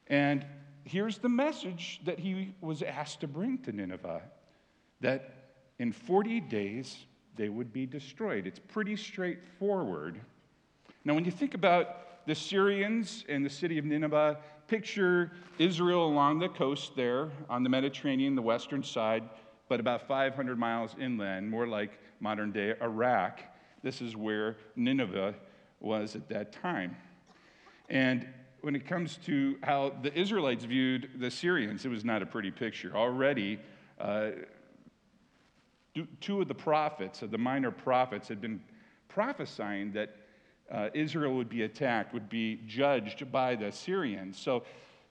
And 0.07 0.47
here's 0.85 1.19
the 1.19 1.29
message 1.29 2.01
that 2.05 2.21
he 2.21 2.55
was 2.61 2.83
asked 2.83 3.21
to 3.23 3.27
bring 3.27 3.59
to 3.59 3.73
Nineveh 3.73 4.23
that 5.01 5.35
in 5.81 5.93
40 5.93 6.41
days 6.41 6.97
they 7.37 7.49
would 7.49 7.73
be 7.73 7.87
destroyed. 7.87 8.47
It's 8.47 8.59
pretty 8.59 8.97
straightforward. 8.97 10.21
Now, 11.05 11.15
when 11.15 11.25
you 11.25 11.31
think 11.31 11.55
about 11.55 12.27
the 12.27 12.33
Assyrians 12.33 13.25
and 13.29 13.45
the 13.45 13.51
city 13.51 13.79
of 13.79 13.85
Nineveh, 13.85 14.39
picture 14.71 15.33
Israel 15.59 16.07
along 16.07 16.39
the 16.39 16.49
coast 16.49 16.95
there 16.95 17.29
on 17.49 17.65
the 17.65 17.69
Mediterranean, 17.69 18.37
the 18.37 18.43
western 18.43 18.85
side, 18.85 19.29
but 19.69 19.81
about 19.81 20.07
500 20.07 20.57
miles 20.57 20.95
inland, 20.99 21.51
more 21.51 21.67
like 21.67 21.99
modern 22.21 22.53
day 22.53 22.75
Iraq. 22.81 23.41
This 23.83 24.01
is 24.01 24.15
where 24.15 24.57
Nineveh 24.77 25.35
was 25.81 26.15
at 26.15 26.29
that 26.29 26.53
time. 26.53 26.97
And 27.89 28.29
when 28.61 28.77
it 28.77 28.87
comes 28.87 29.19
to 29.27 29.59
how 29.65 29.93
the 30.03 30.17
Israelites 30.17 30.65
viewed 30.65 31.11
the 31.19 31.27
Assyrians, 31.27 31.85
it 31.85 31.89
was 31.89 32.05
not 32.05 32.23
a 32.23 32.27
pretty 32.27 32.53
picture. 32.53 32.93
Already, 32.95 33.59
uh, 33.99 34.31
two 36.21 36.41
of 36.43 36.47
the 36.47 36.55
prophets, 36.55 37.23
of 37.23 37.33
the 37.33 37.39
minor 37.39 37.73
prophets, 37.73 38.29
had 38.29 38.41
been 38.41 38.61
prophesying 39.09 39.91
that 39.95 40.20
uh, 40.71 40.89
Israel 40.95 41.35
would 41.35 41.49
be 41.49 41.63
attacked, 41.63 42.15
would 42.15 42.29
be 42.29 42.61
judged 42.67 43.31
by 43.33 43.55
the 43.55 43.67
Assyrians. 43.67 44.39
So, 44.39 44.63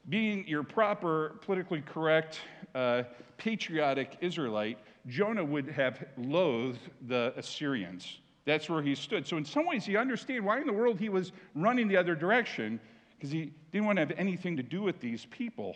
being 0.08 0.48
your 0.48 0.64
proper, 0.64 1.36
politically 1.42 1.82
correct, 1.82 2.40
uh, 2.74 3.04
patriotic 3.38 4.18
Israelite, 4.22 4.80
Jonah 5.08 5.44
would 5.44 5.70
have 5.70 6.04
loathed 6.18 6.80
the 7.08 7.34
Assyrians. 7.36 8.20
That's 8.46 8.70
where 8.70 8.82
he 8.82 8.96
stood. 8.96 9.28
So, 9.28 9.38
in 9.38 9.46
some 9.46 9.66
ways, 9.66 9.88
you 9.88 9.98
understand 9.98 10.46
why 10.46 10.60
in 10.60 10.68
the 10.68 10.74
world 10.74 11.00
he 11.00 11.10
was 11.10 11.32
running 11.54 11.88
the 11.88 11.98
other 11.98 12.16
direction, 12.16 12.80
because 13.18 13.32
he 13.32 13.52
didn't 13.72 13.86
want 13.86 13.98
to 13.98 14.02
have 14.02 14.14
anything 14.18 14.56
to 14.58 14.64
do 14.64 14.82
with 14.82 15.00
these 15.00 15.26
people. 15.26 15.76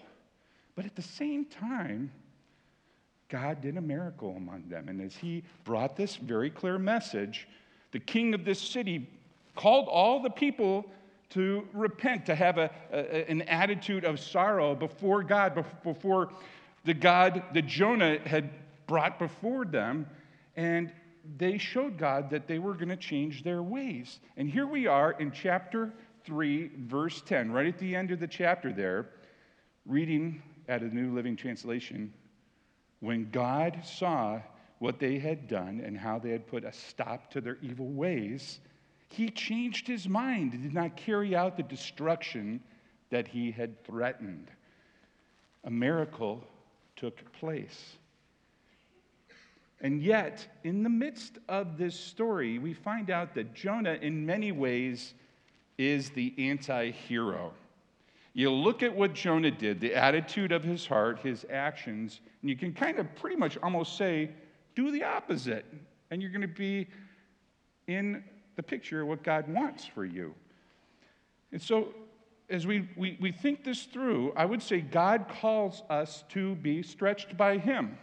But 0.75 0.85
at 0.85 0.95
the 0.95 1.01
same 1.01 1.45
time, 1.45 2.11
God 3.29 3.61
did 3.61 3.77
a 3.77 3.81
miracle 3.81 4.35
among 4.37 4.69
them. 4.69 4.89
And 4.89 5.01
as 5.01 5.15
he 5.15 5.43
brought 5.65 5.95
this 5.95 6.15
very 6.15 6.49
clear 6.49 6.79
message, 6.79 7.47
the 7.91 7.99
king 7.99 8.33
of 8.33 8.45
this 8.45 8.59
city 8.59 9.09
called 9.55 9.87
all 9.87 10.21
the 10.21 10.29
people 10.29 10.85
to 11.31 11.67
repent, 11.73 12.25
to 12.27 12.35
have 12.35 12.57
a, 12.57 12.69
a, 12.91 13.29
an 13.29 13.41
attitude 13.43 14.05
of 14.05 14.19
sorrow 14.19 14.75
before 14.75 15.23
God, 15.23 15.65
before 15.83 16.29
the 16.85 16.93
God 16.93 17.43
that 17.53 17.65
Jonah 17.65 18.19
had 18.25 18.49
brought 18.87 19.17
before 19.17 19.65
them. 19.65 20.07
And 20.55 20.91
they 21.37 21.57
showed 21.57 21.97
God 21.97 22.29
that 22.29 22.47
they 22.47 22.59
were 22.59 22.73
going 22.73 22.89
to 22.89 22.97
change 22.97 23.43
their 23.43 23.63
ways. 23.63 24.19
And 24.37 24.49
here 24.49 24.67
we 24.67 24.87
are 24.87 25.13
in 25.13 25.31
chapter 25.31 25.91
3, 26.25 26.71
verse 26.85 27.21
10, 27.25 27.51
right 27.51 27.67
at 27.67 27.79
the 27.79 27.95
end 27.95 28.11
of 28.11 28.19
the 28.19 28.27
chapter 28.27 28.71
there, 28.71 29.09
reading 29.85 30.41
at 30.67 30.81
a 30.81 30.93
New 30.93 31.13
Living 31.13 31.35
Translation. 31.35 32.13
When 32.99 33.29
God 33.31 33.81
saw 33.83 34.39
what 34.79 34.99
they 34.99 35.17
had 35.17 35.47
done 35.47 35.81
and 35.83 35.97
how 35.97 36.19
they 36.19 36.29
had 36.29 36.45
put 36.47 36.63
a 36.63 36.71
stop 36.71 37.31
to 37.31 37.41
their 37.41 37.57
evil 37.61 37.87
ways, 37.87 38.59
he 39.09 39.29
changed 39.29 39.87
his 39.87 40.07
mind 40.07 40.53
and 40.53 40.63
did 40.63 40.73
not 40.73 40.95
carry 40.95 41.35
out 41.35 41.57
the 41.57 41.63
destruction 41.63 42.59
that 43.09 43.27
he 43.27 43.51
had 43.51 43.83
threatened. 43.83 44.49
A 45.65 45.69
miracle 45.69 46.43
took 46.95 47.31
place. 47.33 47.97
And 49.81 50.01
yet, 50.01 50.47
in 50.63 50.81
the 50.81 50.89
midst 50.89 51.39
of 51.49 51.77
this 51.77 51.99
story, 51.99 52.57
we 52.57 52.73
find 52.73 53.09
out 53.09 53.35
that 53.35 53.53
Jonah, 53.53 53.97
in 54.01 54.25
many 54.25 54.51
ways, 54.51 55.13
is 55.77 56.09
the 56.11 56.33
anti 56.37 56.91
hero. 56.91 57.51
You 58.33 58.49
look 58.49 58.81
at 58.81 58.95
what 58.95 59.13
Jonah 59.13 59.51
did, 59.51 59.79
the 59.79 59.93
attitude 59.93 60.51
of 60.51 60.63
his 60.63 60.87
heart, 60.87 61.19
his 61.19 61.45
actions, 61.51 62.21
and 62.41 62.49
you 62.49 62.55
can 62.55 62.73
kind 62.73 62.97
of 62.97 63.13
pretty 63.15 63.35
much 63.35 63.57
almost 63.61 63.95
say, 63.95 64.31
do 64.75 64.89
the 64.89 65.03
opposite. 65.03 65.65
And 66.09 66.21
you're 66.21 66.31
going 66.31 66.41
to 66.41 66.47
be 66.47 66.87
in 67.87 68.23
the 68.55 68.63
picture 68.63 69.01
of 69.01 69.07
what 69.07 69.23
God 69.23 69.47
wants 69.47 69.85
for 69.85 70.05
you. 70.05 70.33
And 71.51 71.61
so, 71.61 71.93
as 72.49 72.67
we, 72.67 72.89
we, 72.95 73.17
we 73.21 73.31
think 73.31 73.63
this 73.63 73.83
through, 73.83 74.33
I 74.35 74.45
would 74.45 74.61
say 74.61 74.81
God 74.81 75.27
calls 75.41 75.81
us 75.89 76.23
to 76.29 76.55
be 76.55 76.83
stretched 76.83 77.37
by 77.37 77.57
Him. 77.57 77.97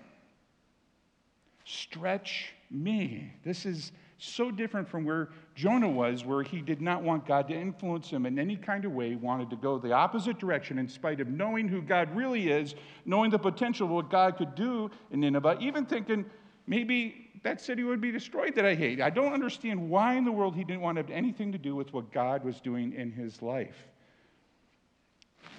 Stretch 1.64 2.52
me. 2.70 3.32
This 3.44 3.66
is 3.66 3.92
so 4.20 4.50
different 4.50 4.88
from 4.88 5.04
where 5.04 5.30
Jonah 5.54 5.88
was, 5.88 6.24
where 6.24 6.42
he 6.42 6.60
did 6.60 6.80
not 6.80 7.02
want 7.02 7.26
God 7.26 7.48
to 7.48 7.54
influence 7.54 8.10
him 8.10 8.26
in 8.26 8.38
any 8.38 8.56
kind 8.56 8.84
of 8.84 8.92
way, 8.92 9.14
wanted 9.16 9.48
to 9.50 9.56
go 9.56 9.78
the 9.78 9.92
opposite 9.92 10.38
direction 10.38 10.78
in 10.78 10.88
spite 10.88 11.20
of 11.20 11.28
knowing 11.28 11.68
who 11.68 11.80
God 11.80 12.14
really 12.14 12.50
is, 12.50 12.74
knowing 13.06 13.30
the 13.30 13.38
potential 13.38 13.86
of 13.86 13.92
what 13.92 14.10
God 14.10 14.36
could 14.36 14.54
do 14.54 14.90
in 15.10 15.20
Nineveh, 15.20 15.56
even 15.60 15.86
thinking 15.86 16.26
maybe 16.70 17.26
that 17.42 17.60
city 17.60 17.82
would 17.82 18.00
be 18.00 18.12
destroyed 18.12 18.54
that 18.54 18.64
I 18.64 18.74
hate. 18.74 19.02
I 19.02 19.10
don't 19.10 19.32
understand 19.32 19.90
why 19.90 20.14
in 20.14 20.24
the 20.24 20.32
world 20.32 20.54
he 20.54 20.62
didn't 20.62 20.80
want 20.82 20.96
to 20.96 21.02
have 21.02 21.10
anything 21.10 21.50
to 21.52 21.58
do 21.58 21.74
with 21.74 21.92
what 21.92 22.12
God 22.12 22.44
was 22.44 22.60
doing 22.60 22.94
in 22.94 23.10
his 23.10 23.42
life. 23.42 23.76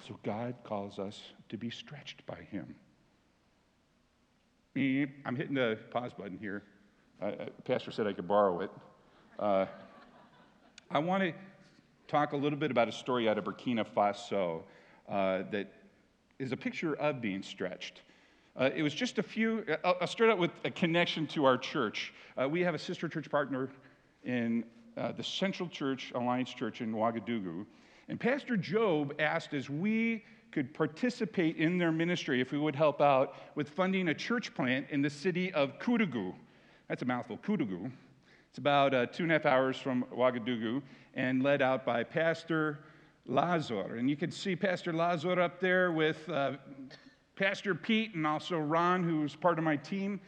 So 0.08 0.18
God 0.24 0.56
calls 0.64 1.00
us 1.00 1.22
to 1.50 1.58
be 1.58 1.70
stretched 1.70 2.26
by 2.26 2.38
him. 2.50 2.74
I'm 4.74 5.36
hitting 5.36 5.54
the 5.54 5.78
pause 5.92 6.14
button 6.18 6.38
here. 6.40 6.64
Uh, 7.22 7.32
Pastor 7.66 7.92
said 7.92 8.08
I 8.08 8.14
could 8.14 8.28
borrow 8.28 8.62
it. 8.62 8.72
Uh, 9.38 9.66
I 10.90 11.00
want 11.00 11.24
to 11.24 11.34
talk 12.08 12.32
a 12.32 12.38
little 12.38 12.58
bit 12.58 12.72
about 12.72 12.88
a 12.88 12.92
story 12.92 13.28
out 13.28 13.38
of 13.38 13.44
Burkina 13.44 13.86
Faso 13.86 14.62
uh, 15.10 15.44
that 15.52 15.74
is 16.40 16.54
a 16.54 16.58
picture 16.58 16.96
of 16.96 17.20
being 17.20 17.44
stretched. 17.44 18.02
Uh, 18.60 18.70
it 18.76 18.84
was 18.84 18.94
just 18.94 19.18
a 19.18 19.24
few, 19.24 19.66
I'll, 19.84 19.96
I'll, 20.02 20.08
start 20.08 20.30
out 20.30 20.38
with 20.38 20.52
a 20.66 20.72
connection 20.72 21.26
to 21.28 21.46
our 21.46 21.58
church. 21.58 22.14
Uh, 22.40 22.50
we 22.50 22.62
have 22.62 22.76
a 22.76 22.80
sister 22.80 23.08
church 23.08 23.30
partner 23.30 23.70
in 24.24 24.66
uh, 24.98 25.14
the 25.14 25.24
Central 25.24 25.70
Church, 25.70 26.12
Alliance 26.16 26.54
Church 26.54 26.82
in 26.82 26.94
Ouagadougou. 26.94 27.66
And 28.10 28.20
Pastor 28.20 28.58
Job 28.58 29.14
asked 29.20 29.54
as 29.54 29.70
we 29.70 30.26
could 30.52 30.74
participate 30.74 31.56
in 31.56 31.78
their 31.78 31.94
ministry 31.94 32.42
if 32.42 32.52
we 32.52 32.58
would 32.58 32.76
help 32.76 33.00
out 33.00 33.36
with 33.56 33.70
funding 33.70 34.10
a 34.10 34.14
church 34.14 34.54
plant 34.54 34.86
in 34.90 35.02
the 35.02 35.10
city 35.10 35.54
of 35.54 35.80
Koudougou. 35.80 36.34
That's 36.90 37.04
a 37.04 37.06
mouthful, 37.06 37.38
Koudougou. 37.38 37.90
It's 38.50 38.58
about 38.58 38.94
uh, 38.94 39.06
two 39.06 39.24
and 39.24 39.32
a 39.32 39.36
half 39.36 39.46
hours 39.46 39.78
from 39.78 40.04
Ouagadougou 40.14 40.82
and 41.14 41.42
led 41.42 41.62
out 41.62 41.86
by 41.86 42.04
Pastor 42.04 42.80
Lazar. 43.26 43.96
And 43.96 44.10
you 44.10 44.18
can 44.18 44.30
see 44.30 44.58
Pastor 44.58 44.92
Lazar 44.92 45.40
up 45.40 45.62
there 45.62 45.94
with 45.94 46.28
uh, 46.28 46.58
Pastor 47.42 47.74
Pete 47.74 48.14
and 48.14 48.28
also 48.28 48.60
Ron, 48.60 49.04
who's 49.04 49.36
part 49.36 49.58
of 49.58 49.64
my 49.64 49.76
team. 49.76 50.22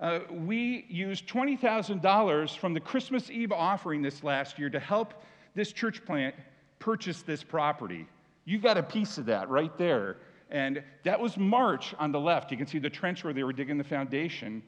Uh, 0.00 0.18
we 0.32 0.84
used 0.88 1.28
$20,000 1.28 2.56
from 2.58 2.74
the 2.74 2.80
Christmas 2.80 3.30
Eve 3.30 3.52
offering 3.52 4.02
this 4.02 4.24
last 4.24 4.58
year 4.58 4.68
to 4.68 4.80
help 4.80 5.22
this 5.54 5.70
church 5.70 6.04
plant 6.04 6.34
purchase 6.80 7.22
this 7.22 7.44
property. 7.44 8.04
You 8.46 8.58
got 8.58 8.76
a 8.76 8.82
piece 8.82 9.16
of 9.16 9.26
that 9.26 9.48
right 9.48 9.78
there. 9.78 10.16
And 10.50 10.82
that 11.04 11.20
was 11.20 11.36
March 11.36 11.94
on 12.00 12.10
the 12.10 12.18
left. 12.18 12.50
You 12.50 12.56
can 12.56 12.66
see 12.66 12.80
the 12.80 12.90
trench 12.90 13.22
where 13.22 13.32
they 13.32 13.44
were 13.44 13.52
digging 13.52 13.78
the 13.78 13.84
foundation. 13.84 14.60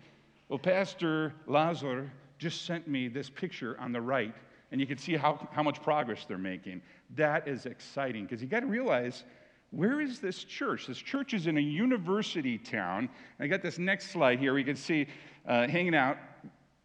Well, 0.48 0.60
Pastor 0.60 1.34
Lazar 1.48 2.12
just 2.38 2.64
sent 2.64 2.86
me 2.86 3.08
this 3.08 3.28
picture 3.28 3.76
on 3.80 3.90
the 3.90 4.00
right, 4.00 4.36
and 4.70 4.80
you 4.80 4.86
can 4.86 4.98
see 4.98 5.16
how, 5.16 5.48
how 5.50 5.64
much 5.64 5.82
progress 5.82 6.26
they're 6.28 6.38
making. 6.38 6.80
That 7.16 7.48
is 7.48 7.66
exciting 7.66 8.22
because 8.22 8.40
you 8.40 8.46
got 8.46 8.60
to 8.60 8.66
realize 8.66 9.24
where 9.72 10.02
is 10.02 10.20
this 10.20 10.44
church? 10.44 10.86
This 10.86 10.98
church 10.98 11.32
is 11.32 11.46
in 11.46 11.56
a 11.56 11.60
university 11.60 12.58
town. 12.58 13.08
I 13.40 13.46
got 13.46 13.62
this 13.62 13.78
next 13.78 14.10
slide 14.10 14.38
here. 14.38 14.52
We 14.54 14.64
can 14.64 14.76
see 14.76 15.06
uh, 15.48 15.66
hanging 15.66 15.94
out 15.94 16.18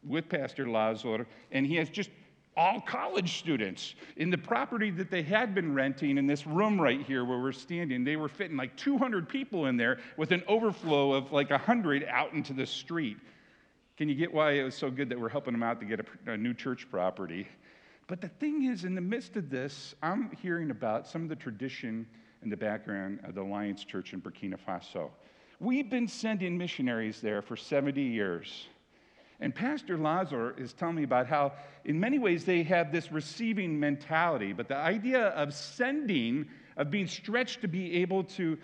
with 0.04 0.30
Pastor 0.30 0.70
Lazar, 0.70 1.28
and 1.52 1.68
he 1.68 1.76
has 1.76 1.90
just 1.90 2.10
all 2.56 2.80
college 2.80 3.38
students. 3.38 3.94
In 4.16 4.30
the 4.30 4.38
property 4.38 4.90
that 4.92 5.12
they 5.12 5.22
had 5.22 5.54
been 5.54 5.74
renting, 5.74 6.18
in 6.18 6.28
this 6.28 6.48
room 6.48 6.80
right 6.80 7.02
here 7.06 7.26
where 7.26 7.40
we're 7.40 7.52
standing, 7.52 8.06
they 8.06 8.16
were 8.16 8.30
fitting 8.30 8.56
like 8.56 8.76
200 8.78 9.28
people 9.28 9.66
in 9.66 9.76
there 9.76 10.00
with 10.16 10.32
an 10.32 10.42
overflow 10.48 11.12
of 11.12 11.32
like 11.34 11.52
100 11.52 12.06
out 12.06 12.34
into 12.34 12.54
the 12.54 12.66
street. 12.66 13.18
Can 13.98 14.08
you 14.08 14.16
get 14.16 14.34
why 14.34 14.52
it 14.54 14.64
was 14.64 14.76
so 14.76 14.90
good 14.90 15.10
that 15.10 15.20
we're 15.20 15.30
helping 15.30 15.54
them 15.54 15.62
out 15.62 15.80
to 15.82 15.86
get 15.86 16.00
a, 16.00 16.32
a 16.32 16.38
new 16.38 16.54
church 16.54 16.90
property? 16.90 17.48
But 18.08 18.22
the 18.22 18.30
thing 18.30 18.64
is, 18.64 18.86
in 18.86 18.96
the 18.96 19.02
midst 19.02 19.36
of 19.36 19.50
this, 19.50 19.94
I'm 20.02 20.32
hearing 20.42 20.72
about 20.72 21.06
some 21.06 21.24
of 21.24 21.30
the 21.30 21.36
tradition 21.36 22.08
in 22.44 22.50
the 22.50 22.58
background 22.58 23.20
of 23.24 23.36
the 23.36 23.42
Alliance 23.42 23.84
Church 23.84 24.14
in 24.14 24.22
Burkina 24.22 24.58
Faso. 24.58 25.10
We've 25.60 25.90
been 25.90 26.08
sending 26.08 26.58
missionaries 26.58 27.20
there 27.20 27.42
for 27.42 27.56
70 27.56 28.02
years. 28.02 28.68
And 29.40 29.54
Pastor 29.54 29.98
Lazar 29.98 30.56
is 30.58 30.74
telling 30.74 30.96
me 30.96 31.04
about 31.04 31.28
how, 31.28 31.54
in 31.86 32.00
many 32.00 32.20
ways, 32.20 32.44
they 32.44 32.64
have 32.64 32.92
this 32.92 33.12
receiving 33.12 33.80
mentality, 33.80 34.54
but 34.54 34.68
the 34.68 34.76
idea 34.76 35.28
of 35.30 35.54
sending, 35.54 36.48
of 36.76 36.90
being 36.90 37.08
stretched 37.08 37.62
to 37.62 37.68
be 37.68 37.96
able 37.98 38.24
to 38.24 38.58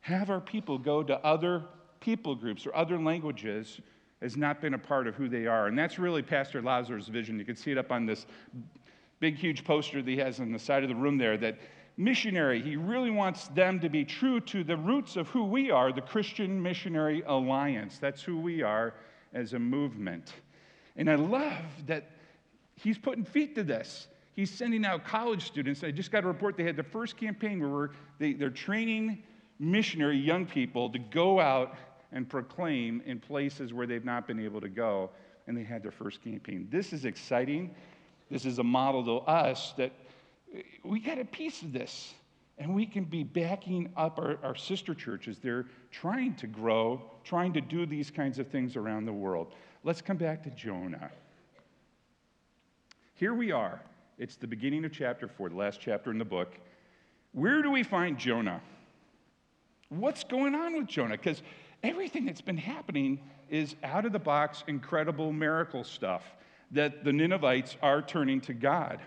have 0.00 0.30
our 0.30 0.40
people 0.40 0.78
go 0.78 1.02
to 1.02 1.16
other 1.24 1.64
people 2.00 2.34
groups 2.34 2.66
or 2.66 2.74
other 2.74 2.98
languages 2.98 3.80
has 4.20 4.36
not 4.36 4.60
been 4.60 4.74
a 4.74 4.78
part 4.78 5.06
of 5.06 5.14
who 5.14 5.28
they 5.28 5.46
are. 5.46 5.68
And 5.68 5.78
that's 5.78 5.98
really 5.98 6.22
Pastor 6.22 6.60
Lazar's 6.60 7.08
vision. 7.08 7.38
You 7.38 7.44
can 7.44 7.56
see 7.56 7.72
it 7.72 7.78
up 7.78 7.90
on 7.92 8.06
this 8.06 8.26
big, 9.20 9.36
huge 9.36 9.64
poster 9.64 10.02
that 10.02 10.10
he 10.10 10.16
has 10.16 10.40
on 10.40 10.52
the 10.52 10.58
side 10.58 10.82
of 10.82 10.88
the 10.88 10.94
room 10.94 11.18
there 11.18 11.36
that 11.36 11.58
missionary, 11.96 12.62
he 12.62 12.76
really 12.76 13.10
wants 13.10 13.48
them 13.48 13.80
to 13.80 13.88
be 13.88 14.04
true 14.04 14.40
to 14.40 14.64
the 14.64 14.76
roots 14.76 15.16
of 15.16 15.28
who 15.28 15.44
we 15.44 15.70
are, 15.70 15.92
the 15.92 16.00
Christian 16.00 16.62
Missionary 16.62 17.22
Alliance. 17.26 17.98
That's 17.98 18.22
who 18.22 18.38
we 18.38 18.62
are 18.62 18.94
as 19.34 19.52
a 19.52 19.58
movement. 19.58 20.32
And 20.96 21.10
I 21.10 21.14
love 21.14 21.64
that 21.86 22.10
he's 22.76 22.98
putting 22.98 23.24
feet 23.24 23.54
to 23.54 23.62
this. 23.62 24.08
He's 24.34 24.50
sending 24.50 24.84
out 24.84 25.04
college 25.04 25.44
students. 25.44 25.84
I 25.84 25.90
just 25.90 26.10
got 26.10 26.24
a 26.24 26.26
report 26.26 26.56
they 26.56 26.64
had 26.64 26.76
the 26.76 26.82
first 26.82 27.16
campaign 27.16 27.70
where 27.70 27.90
they, 28.18 28.32
they're 28.32 28.50
training 28.50 29.22
missionary 29.58 30.16
young 30.16 30.46
people 30.46 30.90
to 30.90 30.98
go 30.98 31.38
out 31.38 31.76
and 32.12 32.28
proclaim 32.28 33.02
in 33.06 33.20
places 33.20 33.72
where 33.72 33.86
they've 33.86 34.04
not 34.04 34.26
been 34.26 34.40
able 34.40 34.60
to 34.60 34.68
go. 34.68 35.10
And 35.46 35.56
they 35.56 35.64
had 35.64 35.82
their 35.82 35.92
first 35.92 36.22
campaign. 36.22 36.68
This 36.70 36.92
is 36.92 37.04
exciting. 37.04 37.74
This 38.30 38.44
is 38.46 38.58
a 38.58 38.64
model 38.64 39.04
to 39.04 39.26
us 39.26 39.74
that 39.76 39.92
we 40.84 41.00
got 41.00 41.18
a 41.18 41.24
piece 41.24 41.62
of 41.62 41.72
this. 41.72 42.14
And 42.58 42.74
we 42.74 42.86
can 42.86 43.04
be 43.04 43.24
backing 43.24 43.90
up 43.96 44.18
our, 44.18 44.38
our 44.42 44.54
sister 44.54 44.94
churches. 44.94 45.38
They're 45.42 45.66
trying 45.90 46.34
to 46.36 46.46
grow, 46.46 47.02
trying 47.24 47.54
to 47.54 47.60
do 47.60 47.86
these 47.86 48.10
kinds 48.10 48.38
of 48.38 48.46
things 48.46 48.76
around 48.76 49.06
the 49.06 49.12
world. 49.12 49.54
Let's 49.84 50.02
come 50.02 50.18
back 50.18 50.42
to 50.44 50.50
Jonah. 50.50 51.10
Here 53.14 53.34
we 53.34 53.52
are 53.52 53.80
It's 54.18 54.36
the 54.36 54.46
beginning 54.46 54.84
of 54.84 54.92
chapter 54.92 55.28
4, 55.28 55.48
the 55.50 55.56
last 55.56 55.80
chapter 55.80 56.10
in 56.10 56.18
the 56.18 56.24
book. 56.24 56.58
Where 57.32 57.62
do 57.62 57.70
we 57.70 57.82
find 57.82 58.18
Jonah? 58.18 58.60
What's 59.88 60.22
going 60.22 60.54
on 60.54 60.76
with 60.76 60.86
Jonah? 60.86 61.16
Because 61.16 61.42
everything 61.82 62.26
that's 62.26 62.40
been 62.40 62.58
happening 62.58 63.18
is 63.48 63.76
out 63.82 64.04
of 64.04 64.12
the 64.12 64.18
box, 64.18 64.62
incredible 64.66 65.32
miracle 65.32 65.84
stuff 65.84 66.22
that 66.70 67.04
the 67.04 67.12
Ninevites 67.12 67.76
are 67.82 68.02
turning 68.02 68.40
to 68.42 68.54
God. 68.54 69.00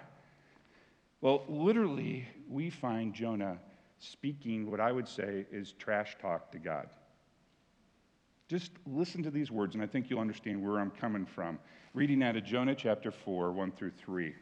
Well, 1.22 1.43
literally, 1.48 2.27
we 2.50 2.69
find 2.69 3.13
Jonah 3.13 3.57
speaking 4.00 4.69
what 4.69 4.79
I 4.79 4.91
would 4.91 5.07
say 5.07 5.45
is 5.51 5.74
trash 5.74 6.17
talk 6.22 6.51
to 6.51 6.60
God. 6.60 6.88
Just 8.48 8.72
listen 8.86 9.24
to 9.24 9.31
these 9.31 9.50
words, 9.50 9.74
and 9.74 9.84
I 9.84 9.88
think 9.88 10.10
you'll 10.10 10.19
understand 10.19 10.63
where 10.63 10.79
I'm 10.79 10.91
coming 10.91 11.25
from. 11.25 11.57
Reading 11.93 12.22
out 12.22 12.36
of 12.36 12.43
Jonah 12.43 12.75
chapter 12.75 13.10
4, 13.10 13.51
1 13.51 13.72
through 13.72 13.91
3. 13.91 14.36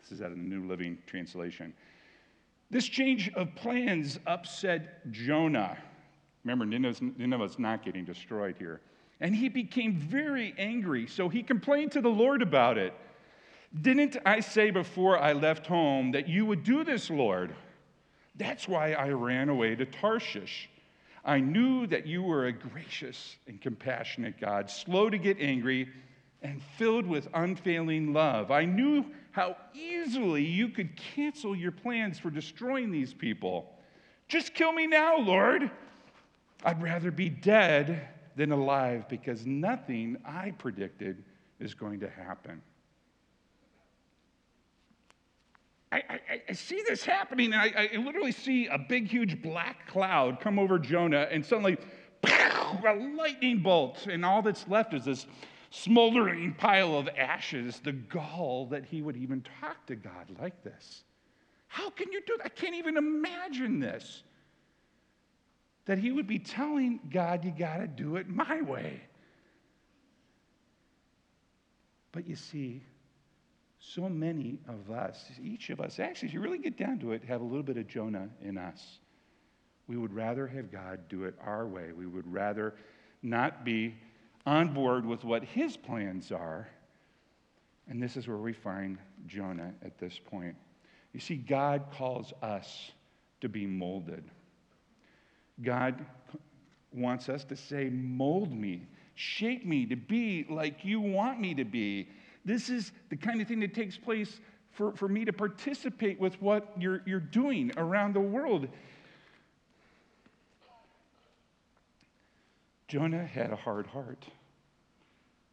This 0.00 0.12
is 0.12 0.22
out 0.22 0.30
of 0.30 0.36
the 0.36 0.42
New 0.42 0.68
Living 0.68 0.98
Translation. 1.06 1.74
This 2.70 2.86
change 2.86 3.30
of 3.34 3.52
plans 3.56 4.20
upset 4.26 5.10
Jonah. 5.10 5.76
Remember, 6.44 6.64
Nineveh's, 6.64 7.00
Nineveh's 7.02 7.58
not 7.58 7.84
getting 7.84 8.04
destroyed 8.04 8.54
here. 8.58 8.80
And 9.20 9.34
he 9.34 9.48
became 9.48 9.96
very 9.96 10.54
angry, 10.56 11.06
so 11.06 11.28
he 11.28 11.42
complained 11.42 11.92
to 11.92 12.00
the 12.00 12.08
Lord 12.08 12.42
about 12.42 12.78
it. 12.78 12.94
Didn't 13.78 14.16
I 14.26 14.40
say 14.40 14.70
before 14.70 15.18
I 15.18 15.32
left 15.32 15.66
home 15.66 16.12
that 16.12 16.28
you 16.28 16.44
would 16.46 16.64
do 16.64 16.82
this, 16.82 17.08
Lord? 17.08 17.54
That's 18.36 18.66
why 18.66 18.92
I 18.92 19.10
ran 19.10 19.48
away 19.48 19.76
to 19.76 19.86
Tarshish. 19.86 20.68
I 21.24 21.38
knew 21.38 21.86
that 21.86 22.06
you 22.06 22.22
were 22.22 22.46
a 22.46 22.52
gracious 22.52 23.36
and 23.46 23.60
compassionate 23.60 24.40
God, 24.40 24.70
slow 24.70 25.10
to 25.10 25.18
get 25.18 25.38
angry 25.38 25.88
and 26.42 26.62
filled 26.78 27.06
with 27.06 27.28
unfailing 27.34 28.12
love. 28.12 28.50
I 28.50 28.64
knew 28.64 29.04
how 29.32 29.56
easily 29.74 30.44
you 30.44 30.68
could 30.68 30.96
cancel 30.96 31.54
your 31.54 31.72
plans 31.72 32.18
for 32.18 32.30
destroying 32.30 32.90
these 32.90 33.12
people. 33.12 33.70
Just 34.26 34.54
kill 34.54 34.72
me 34.72 34.86
now, 34.86 35.18
Lord. 35.18 35.70
I'd 36.64 36.82
rather 36.82 37.10
be 37.10 37.28
dead 37.28 38.08
than 38.36 38.52
alive 38.52 39.08
because 39.08 39.46
nothing 39.46 40.16
I 40.24 40.52
predicted 40.52 41.22
is 41.58 41.74
going 41.74 42.00
to 42.00 42.08
happen. 42.08 42.62
I, 45.92 45.96
I, 45.96 46.42
I, 46.48 46.52
see 46.52 46.82
this 46.88 47.04
happening, 47.04 47.52
and 47.52 47.60
I, 47.60 47.90
I, 47.94 47.96
literally 47.96 48.30
see 48.30 48.68
a 48.68 48.78
big, 48.78 49.08
huge 49.08 49.42
black 49.42 49.88
cloud 49.88 50.38
come 50.40 50.56
over 50.56 50.78
Jonah, 50.78 51.26
and 51.30 51.44
suddenly, 51.44 51.78
a 52.22 52.94
lightning 53.16 53.58
bolt, 53.58 54.06
and 54.06 54.24
all 54.24 54.40
that's 54.40 54.68
left 54.68 54.94
is 54.94 55.04
this 55.04 55.26
smoldering 55.70 56.54
pile 56.54 56.96
of 56.96 57.08
ashes, 57.08 57.80
the 57.82 57.92
gall 57.92 58.66
that 58.66 58.84
he 58.84 59.02
would 59.02 59.16
even 59.16 59.44
talk 59.60 59.84
to 59.86 59.96
God 59.96 60.28
like 60.40 60.62
this. 60.62 61.02
How 61.66 61.90
can 61.90 62.12
you 62.12 62.20
do 62.26 62.36
that? 62.38 62.46
I 62.46 62.48
can't 62.50 62.74
even 62.74 62.96
imagine 62.96 63.80
this. 63.80 64.22
That 65.86 65.98
he 65.98 66.12
would 66.12 66.26
be 66.26 66.38
telling 66.38 67.00
God, 67.10 67.44
you 67.44 67.52
got 67.52 67.78
to 67.78 67.86
do 67.88 68.16
it 68.16 68.28
my 68.28 68.60
way. 68.62 69.00
But 72.12 72.28
you 72.28 72.36
see, 72.36 72.82
so 73.80 74.08
many 74.08 74.58
of 74.68 74.90
us, 74.94 75.30
each 75.42 75.70
of 75.70 75.80
us, 75.80 75.98
actually, 75.98 76.28
if 76.28 76.34
you 76.34 76.40
really 76.40 76.58
get 76.58 76.76
down 76.76 76.98
to 76.98 77.12
it, 77.12 77.24
have 77.24 77.40
a 77.40 77.44
little 77.44 77.62
bit 77.62 77.78
of 77.78 77.88
Jonah 77.88 78.28
in 78.42 78.58
us. 78.58 78.98
We 79.88 79.96
would 79.96 80.12
rather 80.12 80.46
have 80.46 80.70
God 80.70 81.00
do 81.08 81.24
it 81.24 81.34
our 81.42 81.66
way. 81.66 81.92
We 81.96 82.06
would 82.06 82.30
rather 82.30 82.74
not 83.22 83.64
be 83.64 83.94
on 84.44 84.74
board 84.74 85.06
with 85.06 85.24
what 85.24 85.42
his 85.42 85.76
plans 85.78 86.30
are. 86.30 86.68
And 87.88 88.02
this 88.02 88.16
is 88.16 88.28
where 88.28 88.36
we 88.36 88.52
find 88.52 88.98
Jonah 89.26 89.72
at 89.82 89.98
this 89.98 90.20
point. 90.30 90.54
You 91.12 91.20
see, 91.20 91.36
God 91.36 91.86
calls 91.92 92.32
us 92.42 92.92
to 93.40 93.48
be 93.48 93.66
molded. 93.66 94.30
God 95.62 96.04
wants 96.92 97.28
us 97.28 97.44
to 97.44 97.56
say, 97.56 97.88
Mold 97.90 98.52
me, 98.52 98.86
shape 99.14 99.64
me 99.64 99.86
to 99.86 99.96
be 99.96 100.46
like 100.48 100.84
you 100.84 101.00
want 101.00 101.40
me 101.40 101.54
to 101.54 101.64
be. 101.64 102.08
This 102.44 102.70
is 102.70 102.92
the 103.10 103.16
kind 103.16 103.40
of 103.40 103.48
thing 103.48 103.60
that 103.60 103.74
takes 103.74 103.96
place 103.96 104.40
for, 104.72 104.92
for 104.92 105.08
me 105.08 105.24
to 105.24 105.32
participate 105.32 106.18
with 106.20 106.40
what 106.40 106.72
you're, 106.78 107.02
you're 107.04 107.20
doing 107.20 107.72
around 107.76 108.14
the 108.14 108.20
world. 108.20 108.68
Jonah 112.88 113.24
had 113.24 113.52
a 113.52 113.56
hard 113.56 113.86
heart. 113.86 114.24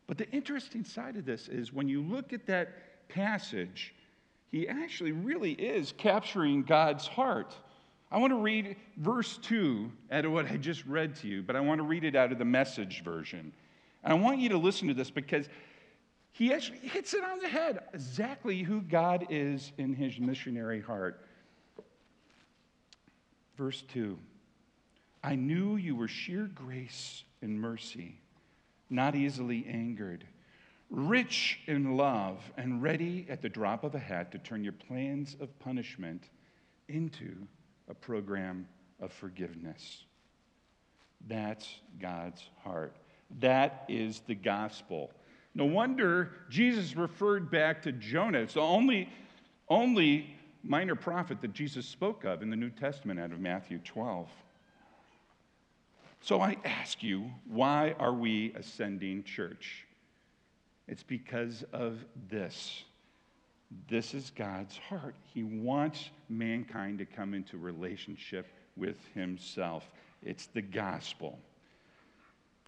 But 0.08 0.17
the 0.17 0.30
interesting 0.32 0.84
side 0.84 1.17
of 1.17 1.26
this 1.26 1.50
is 1.50 1.73
when 1.73 1.88
you 1.88 2.02
look 2.02 2.34
at 2.34 2.45
that 2.47 3.10
passage, 3.10 3.93
he 4.50 4.67
actually 4.67 5.12
really 5.12 5.52
is 5.52 5.93
capturing 5.97 6.63
God's 6.63 7.06
heart. 7.06 7.54
I 8.10 8.17
want 8.17 8.32
to 8.32 8.39
read 8.39 8.78
verse 8.95 9.38
2 9.43 9.91
out 10.12 10.26
of 10.26 10.32
what 10.32 10.50
I 10.50 10.56
just 10.56 10.86
read 10.86 11.15
to 11.17 11.28
you, 11.28 11.43
but 11.43 11.58
I 11.58 11.60
want 11.60 11.80
to 11.80 11.84
read 11.84 12.06
it 12.06 12.15
out 12.15 12.32
of 12.32 12.39
the 12.39 12.45
message 12.45 13.04
version. 13.04 13.52
And 14.04 14.13
I 14.13 14.15
want 14.15 14.39
you 14.39 14.50
to 14.50 14.58
listen 14.58 14.88
to 14.88 14.93
this 14.93 15.12
because 15.12 15.50
he 16.31 16.53
actually 16.53 16.79
hits 16.79 17.13
it 17.13 17.23
on 17.23 17.39
the 17.39 17.47
head 17.47 17.79
exactly 17.93 18.61
who 18.61 18.81
God 18.81 19.27
is 19.29 19.71
in 19.77 19.93
his 19.93 20.19
missionary 20.19 20.81
heart. 20.81 21.25
Verse 23.57 23.83
2 23.93 24.17
I 25.23 25.35
knew 25.35 25.75
you 25.75 25.95
were 25.95 26.07
sheer 26.07 26.49
grace 26.53 27.23
and 27.41 27.59
mercy, 27.59 28.19
not 28.89 29.15
easily 29.15 29.65
angered, 29.67 30.25
rich 30.89 31.59
in 31.67 31.97
love, 31.97 32.39
and 32.55 32.81
ready 32.81 33.25
at 33.29 33.41
the 33.41 33.49
drop 33.49 33.83
of 33.83 33.95
a 33.95 33.99
hat 33.99 34.31
to 34.31 34.37
turn 34.37 34.63
your 34.63 34.73
plans 34.73 35.35
of 35.39 35.57
punishment 35.59 36.29
into 36.87 37.35
a 37.89 37.93
program 37.93 38.67
of 38.99 39.11
forgiveness. 39.11 40.05
That's 41.27 41.67
God's 41.99 42.49
heart. 42.63 42.95
That 43.39 43.85
is 43.87 44.21
the 44.27 44.35
gospel. 44.35 45.11
No 45.58 45.65
wonder 45.65 46.34
Jesus 46.52 46.96
referred 46.96 47.50
back 47.50 47.82
to 47.82 47.91
Jonah. 47.91 48.41
It's 48.41 48.54
the 48.54 48.62
only, 48.62 49.10
only 49.67 50.36
minor 50.63 50.93
prophet 50.93 51.41
that 51.41 51.52
Jesus 51.52 51.88
spoke 51.88 52.26
of 52.26 52.43
in 52.43 52.52
the 52.52 52.56
New 52.56 52.70
Testament 52.70 53.20
out 53.20 53.32
of 53.32 53.39
Matthew 53.39 53.80
12. 53.80 54.30
So 56.22 56.41
I 56.41 56.58
ask 56.63 57.02
you, 57.02 57.32
why 57.48 57.96
are 57.98 58.13
we 58.13 58.54
ascending 58.54 59.24
church? 59.24 59.88
It's 60.88 61.02
because 61.02 61.65
of 61.74 62.06
this. 62.30 62.84
This 63.89 64.13
is 64.13 64.32
God's 64.36 64.78
heart. 64.78 65.15
He 65.34 65.41
wants 65.41 66.12
mankind 66.30 67.00
to 67.00 67.06
come 67.06 67.34
into 67.34 67.58
relationship 67.58 68.46
with 68.76 69.00
Himself. 69.15 69.89
It's 70.22 70.46
the 70.46 70.62
gospel. 70.62 71.39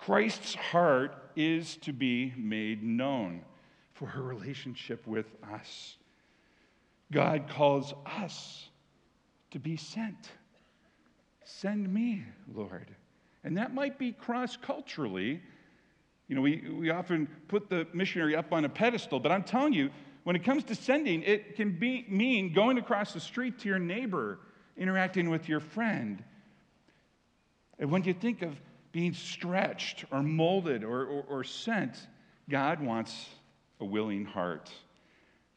Christ's 0.02 0.56
heart 0.56 1.16
is 1.36 1.78
to 1.78 1.94
be 1.94 2.34
made 2.38 2.84
known 2.84 3.42
for 3.94 4.08
her 4.08 4.22
relationship 4.22 5.06
with 5.06 5.28
us. 5.54 5.98
God 7.12 7.50
calls 7.50 7.94
us 8.06 8.70
to 9.52 9.60
be 9.60 9.76
sent. 9.76 10.32
Send 11.44 11.92
me, 11.92 12.24
Lord. 12.54 12.88
And 13.44 13.58
that 13.58 13.74
might 13.74 13.98
be 13.98 14.12
cross 14.12 14.56
culturally. 14.56 15.42
You 16.28 16.36
know, 16.36 16.42
we, 16.42 16.70
we 16.72 16.90
often 16.92 17.28
put 17.48 17.70
the 17.70 17.88
missionary 17.94 18.36
up 18.36 18.54
on 18.54 18.66
a 18.66 18.70
pedestal, 18.70 19.20
but 19.20 19.32
I'm 19.32 19.44
telling 19.44 19.74
you, 19.74 19.90
when 20.24 20.36
it 20.36 20.44
comes 20.44 20.64
to 20.66 20.76
sending, 20.76 21.24
it 21.24 21.56
can 21.56 21.78
be, 21.78 22.06
mean 22.08 22.54
going 22.54 22.78
across 22.78 23.14
the 23.14 23.20
street 23.20 23.60
to 23.60 23.70
your 23.70 23.80
neighbor, 23.80 24.40
interacting 24.78 25.30
with 25.30 25.50
your 25.50 25.60
friend. 25.60 26.24
And 27.80 27.90
when 27.90 28.04
you 28.04 28.14
think 28.14 28.42
of 28.44 28.56
being 28.92 29.14
stretched 29.14 30.06
or 30.12 30.24
molded 30.24 30.84
or, 30.84 31.06
or, 31.06 31.24
or 31.30 31.44
sent, 31.44 32.08
God 32.50 32.82
wants 32.82 33.30
a 33.80 33.86
willing 33.86 34.26
heart. 34.26 34.70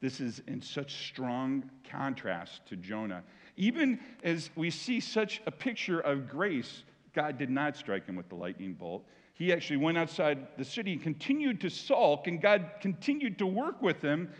This 0.01 0.21
is 0.21 0.43
in 0.47 0.61
such 0.61 1.09
strong 1.09 1.71
contrast 1.89 2.67
to 2.67 2.77
Jonah. 2.77 3.23
Even 3.57 4.01
as 4.23 4.51
we 4.57 4.71
see 4.71 5.01
such 5.01 5.41
a 5.47 5.51
picture 5.51 6.01
of 6.01 6.29
grace, 6.29 6.83
God 7.15 7.39
did 7.39 7.51
not 7.51 7.77
strike 7.77 8.07
him 8.07 8.17
with 8.17 8.29
the 8.29 8.35
lightning 8.35 8.75
bolt. 8.75 9.05
He 9.35 9.53
actually 9.53 9.79
went 9.79 9.99
outside 9.99 10.47
the 10.59 10.65
city 10.65 10.93
and 10.93 11.03
continued 11.03 11.61
to 11.63 11.71
sulk, 11.71 12.27
and 12.27 12.41
God 12.41 12.71
continued 12.81 13.39
to 13.39 13.47
work 13.47 13.81
with 13.81 14.03
him. 14.03 14.31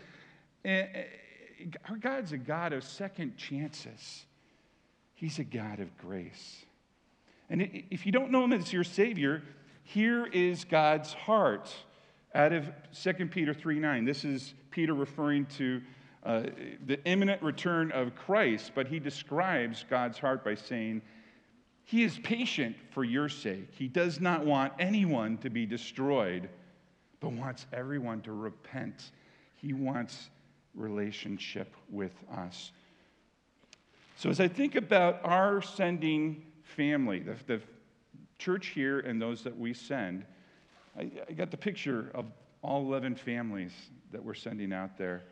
Eh, 0.65 0.85
eh, 0.93 1.03
our 1.89 1.97
God's 1.97 2.31
a 2.31 2.37
God 2.37 2.73
of 2.73 2.83
second 2.83 3.37
chances, 3.37 4.25
He's 5.13 5.39
a 5.39 5.43
God 5.43 5.79
of 5.79 5.97
grace. 5.97 6.65
And 7.53 7.69
if 7.91 8.07
you 8.07 8.11
don't 8.11 8.31
know 8.31 8.43
him 8.43 8.51
as 8.51 8.73
your 8.73 8.83
Savior, 8.83 9.43
here 9.83 10.25
is 10.25 10.65
God's 10.65 11.13
heart 11.13 11.71
out 12.33 12.51
of 12.51 12.67
2 12.99 13.27
Peter 13.27 13.53
3 13.53 13.77
9. 13.77 14.05
This 14.05 14.25
is 14.25 14.55
Peter 14.71 14.95
referring 14.95 15.45
to 15.57 15.79
uh, 16.23 16.43
the 16.87 16.99
imminent 17.05 17.43
return 17.43 17.91
of 17.91 18.15
Christ, 18.15 18.71
but 18.73 18.87
he 18.87 18.97
describes 18.97 19.85
God's 19.87 20.17
heart 20.17 20.43
by 20.43 20.55
saying, 20.55 21.03
He 21.83 22.01
is 22.01 22.17
patient 22.23 22.75
for 22.89 23.03
your 23.03 23.29
sake. 23.29 23.69
He 23.71 23.87
does 23.87 24.19
not 24.19 24.43
want 24.43 24.73
anyone 24.79 25.37
to 25.37 25.51
be 25.51 25.67
destroyed, 25.67 26.49
but 27.19 27.33
wants 27.33 27.67
everyone 27.71 28.21
to 28.21 28.31
repent. 28.31 29.11
He 29.57 29.73
wants 29.73 30.31
relationship 30.73 31.75
with 31.91 32.15
us. 32.35 32.71
So, 34.15 34.31
as 34.31 34.39
I 34.39 34.47
think 34.47 34.73
about 34.73 35.19
our 35.23 35.61
sending 35.61 36.45
family, 36.75 37.19
the, 37.19 37.35
the 37.47 37.61
church 38.37 38.67
here 38.67 38.99
and 38.99 39.21
those 39.21 39.43
that 39.43 39.57
we 39.57 39.73
send, 39.73 40.25
I, 40.97 41.09
I 41.29 41.33
got 41.33 41.51
the 41.51 41.57
picture 41.57 42.11
of 42.13 42.25
all 42.61 42.81
11 42.81 43.15
families 43.15 43.73
that 44.11 44.23
we're 44.23 44.33
sending 44.33 44.73
out 44.73 44.97
there. 44.97 45.23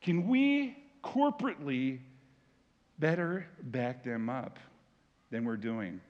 Can 0.00 0.28
we 0.28 0.76
corporately 1.02 2.00
better 2.98 3.46
back 3.62 4.04
them 4.04 4.28
up 4.28 4.58
than 5.30 5.44
we're 5.44 5.56
doing? 5.56 6.00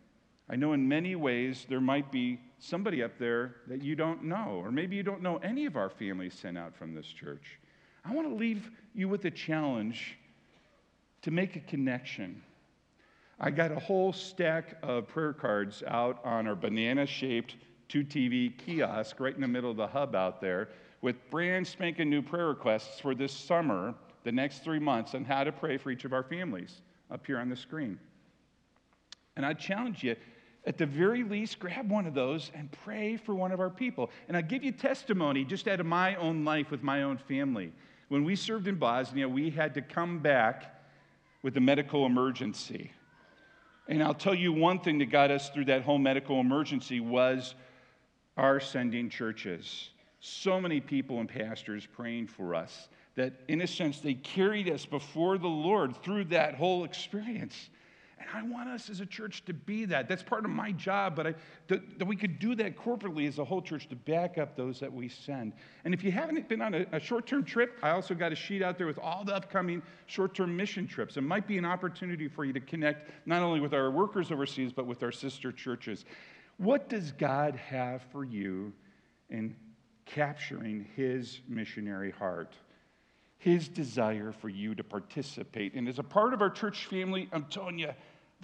I 0.48 0.56
know 0.56 0.74
in 0.74 0.86
many 0.86 1.16
ways 1.16 1.66
there 1.68 1.80
might 1.80 2.12
be 2.12 2.38
somebody 2.58 3.02
up 3.02 3.18
there 3.18 3.56
that 3.66 3.82
you 3.82 3.96
don't 3.96 4.24
know, 4.24 4.60
or 4.62 4.70
maybe 4.70 4.96
you 4.96 5.02
don't 5.02 5.22
know 5.22 5.38
any 5.38 5.66
of 5.66 5.76
our 5.76 5.90
families 5.90 6.34
sent 6.34 6.56
out 6.56 6.76
from 6.76 6.94
this 6.94 7.06
church. 7.06 7.58
I 8.04 8.14
want 8.14 8.28
to 8.28 8.34
leave 8.34 8.70
you 8.94 9.08
with 9.08 9.24
a 9.24 9.30
challenge 9.30 10.16
to 11.22 11.30
make 11.30 11.56
a 11.56 11.60
connection. 11.60 12.42
I 13.38 13.50
got 13.50 13.70
a 13.70 13.78
whole 13.78 14.14
stack 14.14 14.78
of 14.82 15.08
prayer 15.08 15.34
cards 15.34 15.82
out 15.86 16.24
on 16.24 16.46
our 16.46 16.54
banana 16.54 17.04
shaped 17.04 17.56
2TV 17.90 18.56
kiosk 18.56 19.20
right 19.20 19.34
in 19.34 19.42
the 19.42 19.48
middle 19.48 19.70
of 19.70 19.76
the 19.76 19.86
hub 19.86 20.14
out 20.14 20.40
there 20.40 20.70
with 21.02 21.16
brand 21.30 21.66
spanking 21.66 22.08
new 22.08 22.22
prayer 22.22 22.48
requests 22.48 22.98
for 22.98 23.14
this 23.14 23.32
summer, 23.32 23.94
the 24.24 24.32
next 24.32 24.64
three 24.64 24.78
months, 24.78 25.14
on 25.14 25.24
how 25.24 25.44
to 25.44 25.52
pray 25.52 25.76
for 25.76 25.90
each 25.90 26.06
of 26.06 26.14
our 26.14 26.22
families 26.22 26.80
up 27.10 27.26
here 27.26 27.38
on 27.38 27.50
the 27.50 27.56
screen. 27.56 27.98
And 29.36 29.44
I 29.44 29.52
challenge 29.52 30.02
you, 30.02 30.16
at 30.66 30.78
the 30.78 30.86
very 30.86 31.22
least, 31.22 31.58
grab 31.58 31.90
one 31.90 32.06
of 32.06 32.14
those 32.14 32.50
and 32.54 32.72
pray 32.84 33.18
for 33.18 33.34
one 33.34 33.52
of 33.52 33.60
our 33.60 33.70
people. 33.70 34.10
And 34.28 34.36
I'll 34.36 34.42
give 34.42 34.64
you 34.64 34.72
testimony 34.72 35.44
just 35.44 35.68
out 35.68 35.78
of 35.78 35.86
my 35.86 36.16
own 36.16 36.44
life 36.44 36.70
with 36.70 36.82
my 36.82 37.02
own 37.02 37.18
family. 37.18 37.70
When 38.08 38.24
we 38.24 38.34
served 38.34 38.66
in 38.66 38.76
Bosnia, 38.76 39.28
we 39.28 39.50
had 39.50 39.74
to 39.74 39.82
come 39.82 40.20
back 40.20 40.74
with 41.42 41.56
a 41.58 41.60
medical 41.60 42.06
emergency. 42.06 42.90
And 43.88 44.02
I'll 44.02 44.14
tell 44.14 44.34
you 44.34 44.52
one 44.52 44.80
thing 44.80 44.98
that 44.98 45.06
got 45.06 45.30
us 45.30 45.50
through 45.50 45.66
that 45.66 45.82
whole 45.82 45.98
medical 45.98 46.40
emergency 46.40 47.00
was 47.00 47.54
our 48.36 48.60
sending 48.60 49.08
churches. 49.08 49.90
So 50.20 50.60
many 50.60 50.80
people 50.80 51.20
and 51.20 51.28
pastors 51.28 51.86
praying 51.86 52.26
for 52.26 52.54
us 52.54 52.88
that, 53.14 53.32
in 53.48 53.60
a 53.60 53.66
sense, 53.66 54.00
they 54.00 54.14
carried 54.14 54.68
us 54.68 54.84
before 54.84 55.38
the 55.38 55.46
Lord 55.46 55.96
through 56.02 56.24
that 56.24 56.54
whole 56.54 56.84
experience. 56.84 57.70
And 58.26 58.44
I 58.44 58.48
want 58.48 58.68
us 58.68 58.90
as 58.90 59.00
a 59.00 59.06
church 59.06 59.44
to 59.44 59.52
be 59.52 59.84
that. 59.86 60.08
That's 60.08 60.22
part 60.22 60.44
of 60.44 60.50
my 60.50 60.72
job, 60.72 61.14
but 61.16 61.26
I, 61.28 61.34
that, 61.68 61.98
that 61.98 62.04
we 62.04 62.16
could 62.16 62.38
do 62.38 62.54
that 62.56 62.76
corporately 62.76 63.28
as 63.28 63.38
a 63.38 63.44
whole 63.44 63.62
church 63.62 63.88
to 63.88 63.96
back 63.96 64.38
up 64.38 64.56
those 64.56 64.80
that 64.80 64.92
we 64.92 65.08
send. 65.08 65.52
And 65.84 65.94
if 65.94 66.02
you 66.02 66.10
haven't 66.10 66.48
been 66.48 66.62
on 66.62 66.74
a, 66.74 66.86
a 66.92 67.00
short 67.00 67.26
term 67.26 67.44
trip, 67.44 67.78
I 67.82 67.90
also 67.90 68.14
got 68.14 68.32
a 68.32 68.36
sheet 68.36 68.62
out 68.62 68.78
there 68.78 68.86
with 68.86 68.98
all 68.98 69.24
the 69.24 69.34
upcoming 69.34 69.82
short 70.06 70.34
term 70.34 70.56
mission 70.56 70.86
trips. 70.86 71.16
It 71.16 71.22
might 71.22 71.46
be 71.46 71.58
an 71.58 71.64
opportunity 71.64 72.28
for 72.28 72.44
you 72.44 72.52
to 72.52 72.60
connect 72.60 73.10
not 73.26 73.42
only 73.42 73.60
with 73.60 73.74
our 73.74 73.90
workers 73.90 74.32
overseas, 74.32 74.72
but 74.72 74.86
with 74.86 75.02
our 75.02 75.12
sister 75.12 75.52
churches. 75.52 76.04
What 76.58 76.88
does 76.88 77.12
God 77.12 77.56
have 77.56 78.02
for 78.10 78.24
you 78.24 78.72
in 79.28 79.54
capturing 80.04 80.86
His 80.96 81.40
missionary 81.48 82.10
heart? 82.10 82.54
His 83.38 83.68
desire 83.68 84.32
for 84.32 84.48
you 84.48 84.74
to 84.74 84.82
participate. 84.82 85.74
And 85.74 85.86
as 85.86 85.98
a 85.98 86.02
part 86.02 86.32
of 86.32 86.40
our 86.40 86.50
church 86.50 86.86
family, 86.86 87.28
I'm 87.32 87.44
telling 87.44 87.78
you, 87.78 87.90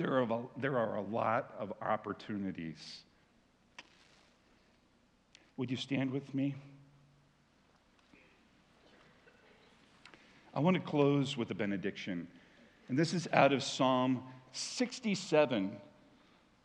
there 0.02 0.14
are, 0.14 0.22
a, 0.22 0.40
there 0.56 0.78
are 0.78 0.96
a 0.96 1.00
lot 1.00 1.54
of 1.60 1.72
opportunities. 1.80 3.02
Would 5.56 5.70
you 5.70 5.76
stand 5.76 6.10
with 6.10 6.34
me? 6.34 6.56
I 10.52 10.58
want 10.58 10.74
to 10.74 10.82
close 10.82 11.36
with 11.36 11.52
a 11.52 11.54
benediction. 11.54 12.26
And 12.88 12.98
this 12.98 13.14
is 13.14 13.28
out 13.32 13.52
of 13.52 13.62
Psalm 13.62 14.24
67. 14.50 15.70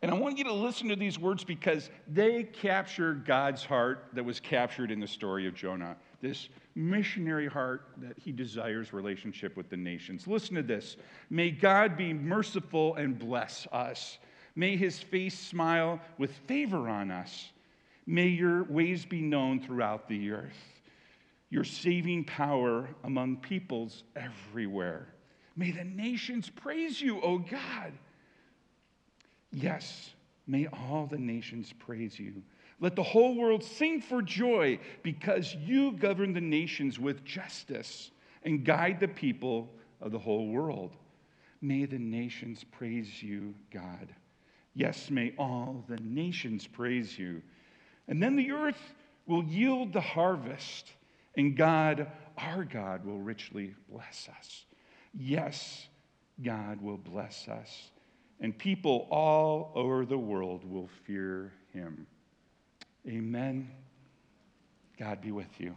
And 0.02 0.12
I 0.12 0.16
want 0.16 0.40
you 0.40 0.44
to 0.46 0.54
listen 0.54 0.88
to 0.90 0.96
these 0.96 1.20
words 1.20 1.44
because 1.44 1.92
they 2.08 2.42
capture 2.42 3.14
God's 3.14 3.64
heart 3.64 4.06
that 4.14 4.26
was 4.26 4.40
captured 4.40 4.90
in 4.90 5.00
the 5.00 5.08
story 5.08 5.48
of 5.48 5.54
Jonah. 5.54 5.96
This 6.22 6.50
missionary 6.78 7.48
heart 7.48 7.90
that 7.98 8.18
he 8.18 8.32
desires 8.32 8.94
relationship 8.94 9.58
with 9.58 9.70
the 9.70 9.78
nations. 9.78 10.28
Listen 10.28 10.56
to 10.56 10.64
this. 10.64 10.96
May 11.30 11.50
God 11.50 11.98
be 11.98 12.14
merciful 12.14 12.96
and 12.96 13.18
bless 13.18 13.68
us. 13.72 14.20
May 14.56 14.78
his 14.78 15.00
face 15.00 15.38
smile 15.38 16.00
with 16.18 16.32
favor 16.48 16.88
on 16.88 17.12
us. 17.12 17.50
May 18.06 18.28
your 18.28 18.64
ways 18.64 19.06
be 19.06 19.22
known 19.22 19.60
throughout 19.60 20.08
the 20.08 20.32
earth, 20.32 20.82
your 21.50 21.64
saving 21.64 22.24
power 22.24 22.88
among 23.04 23.38
peoples 23.38 24.04
everywhere. 24.16 25.08
May 25.56 25.72
the 25.72 25.84
nations 25.84 26.50
praise 26.50 27.02
you, 27.02 27.20
O 27.22 27.40
God. 27.40 27.92
Yes, 29.52 30.12
may 30.46 30.68
all 30.68 31.08
the 31.08 31.18
nations 31.18 31.74
praise 31.80 32.20
you. 32.20 32.44
Let 32.80 32.96
the 32.96 33.04
whole 33.04 33.36
world 33.36 33.64
sing 33.64 34.02
for 34.02 34.22
joy 34.22 34.80
because 35.04 35.56
you 35.56 35.94
govern 35.94 36.34
the 36.34 36.42
nations 36.42 37.00
with 37.00 37.26
justice 37.26 38.12
and 38.44 38.64
guide 38.64 39.00
the 39.00 39.08
people 39.08 39.74
of 40.00 40.12
the 40.12 40.20
whole 40.20 40.48
world. 40.48 40.96
May 41.62 41.86
the 41.86 41.98
nations 41.98 42.64
praise 42.64 43.24
you, 43.24 43.56
God. 43.74 44.14
Yes, 44.76 45.10
may 45.10 45.34
all 45.40 45.84
the 45.88 45.98
nations 45.98 46.68
praise 46.68 47.18
you. 47.18 47.42
And 48.08 48.22
then 48.22 48.36
the 48.36 48.52
earth 48.52 48.94
will 49.26 49.44
yield 49.44 49.92
the 49.92 50.02
harvest, 50.02 50.94
and 51.36 51.58
God, 51.58 52.08
our 52.38 52.64
God, 52.64 53.04
will 53.04 53.20
richly 53.20 53.74
bless 53.90 54.30
us. 54.38 54.66
Yes, 55.14 55.88
God 56.44 56.80
will 56.80 56.98
bless 56.98 57.48
us 57.48 57.90
and 58.40 58.58
people 58.58 59.08
all 59.10 59.72
over 59.76 60.06
the 60.06 60.18
world 60.18 60.64
will 60.64 60.90
fear 61.06 61.54
him. 61.74 62.06
Amen. 63.08 63.70
God 65.00 65.22
be 65.22 65.32
with 65.32 65.60
you. 65.60 65.76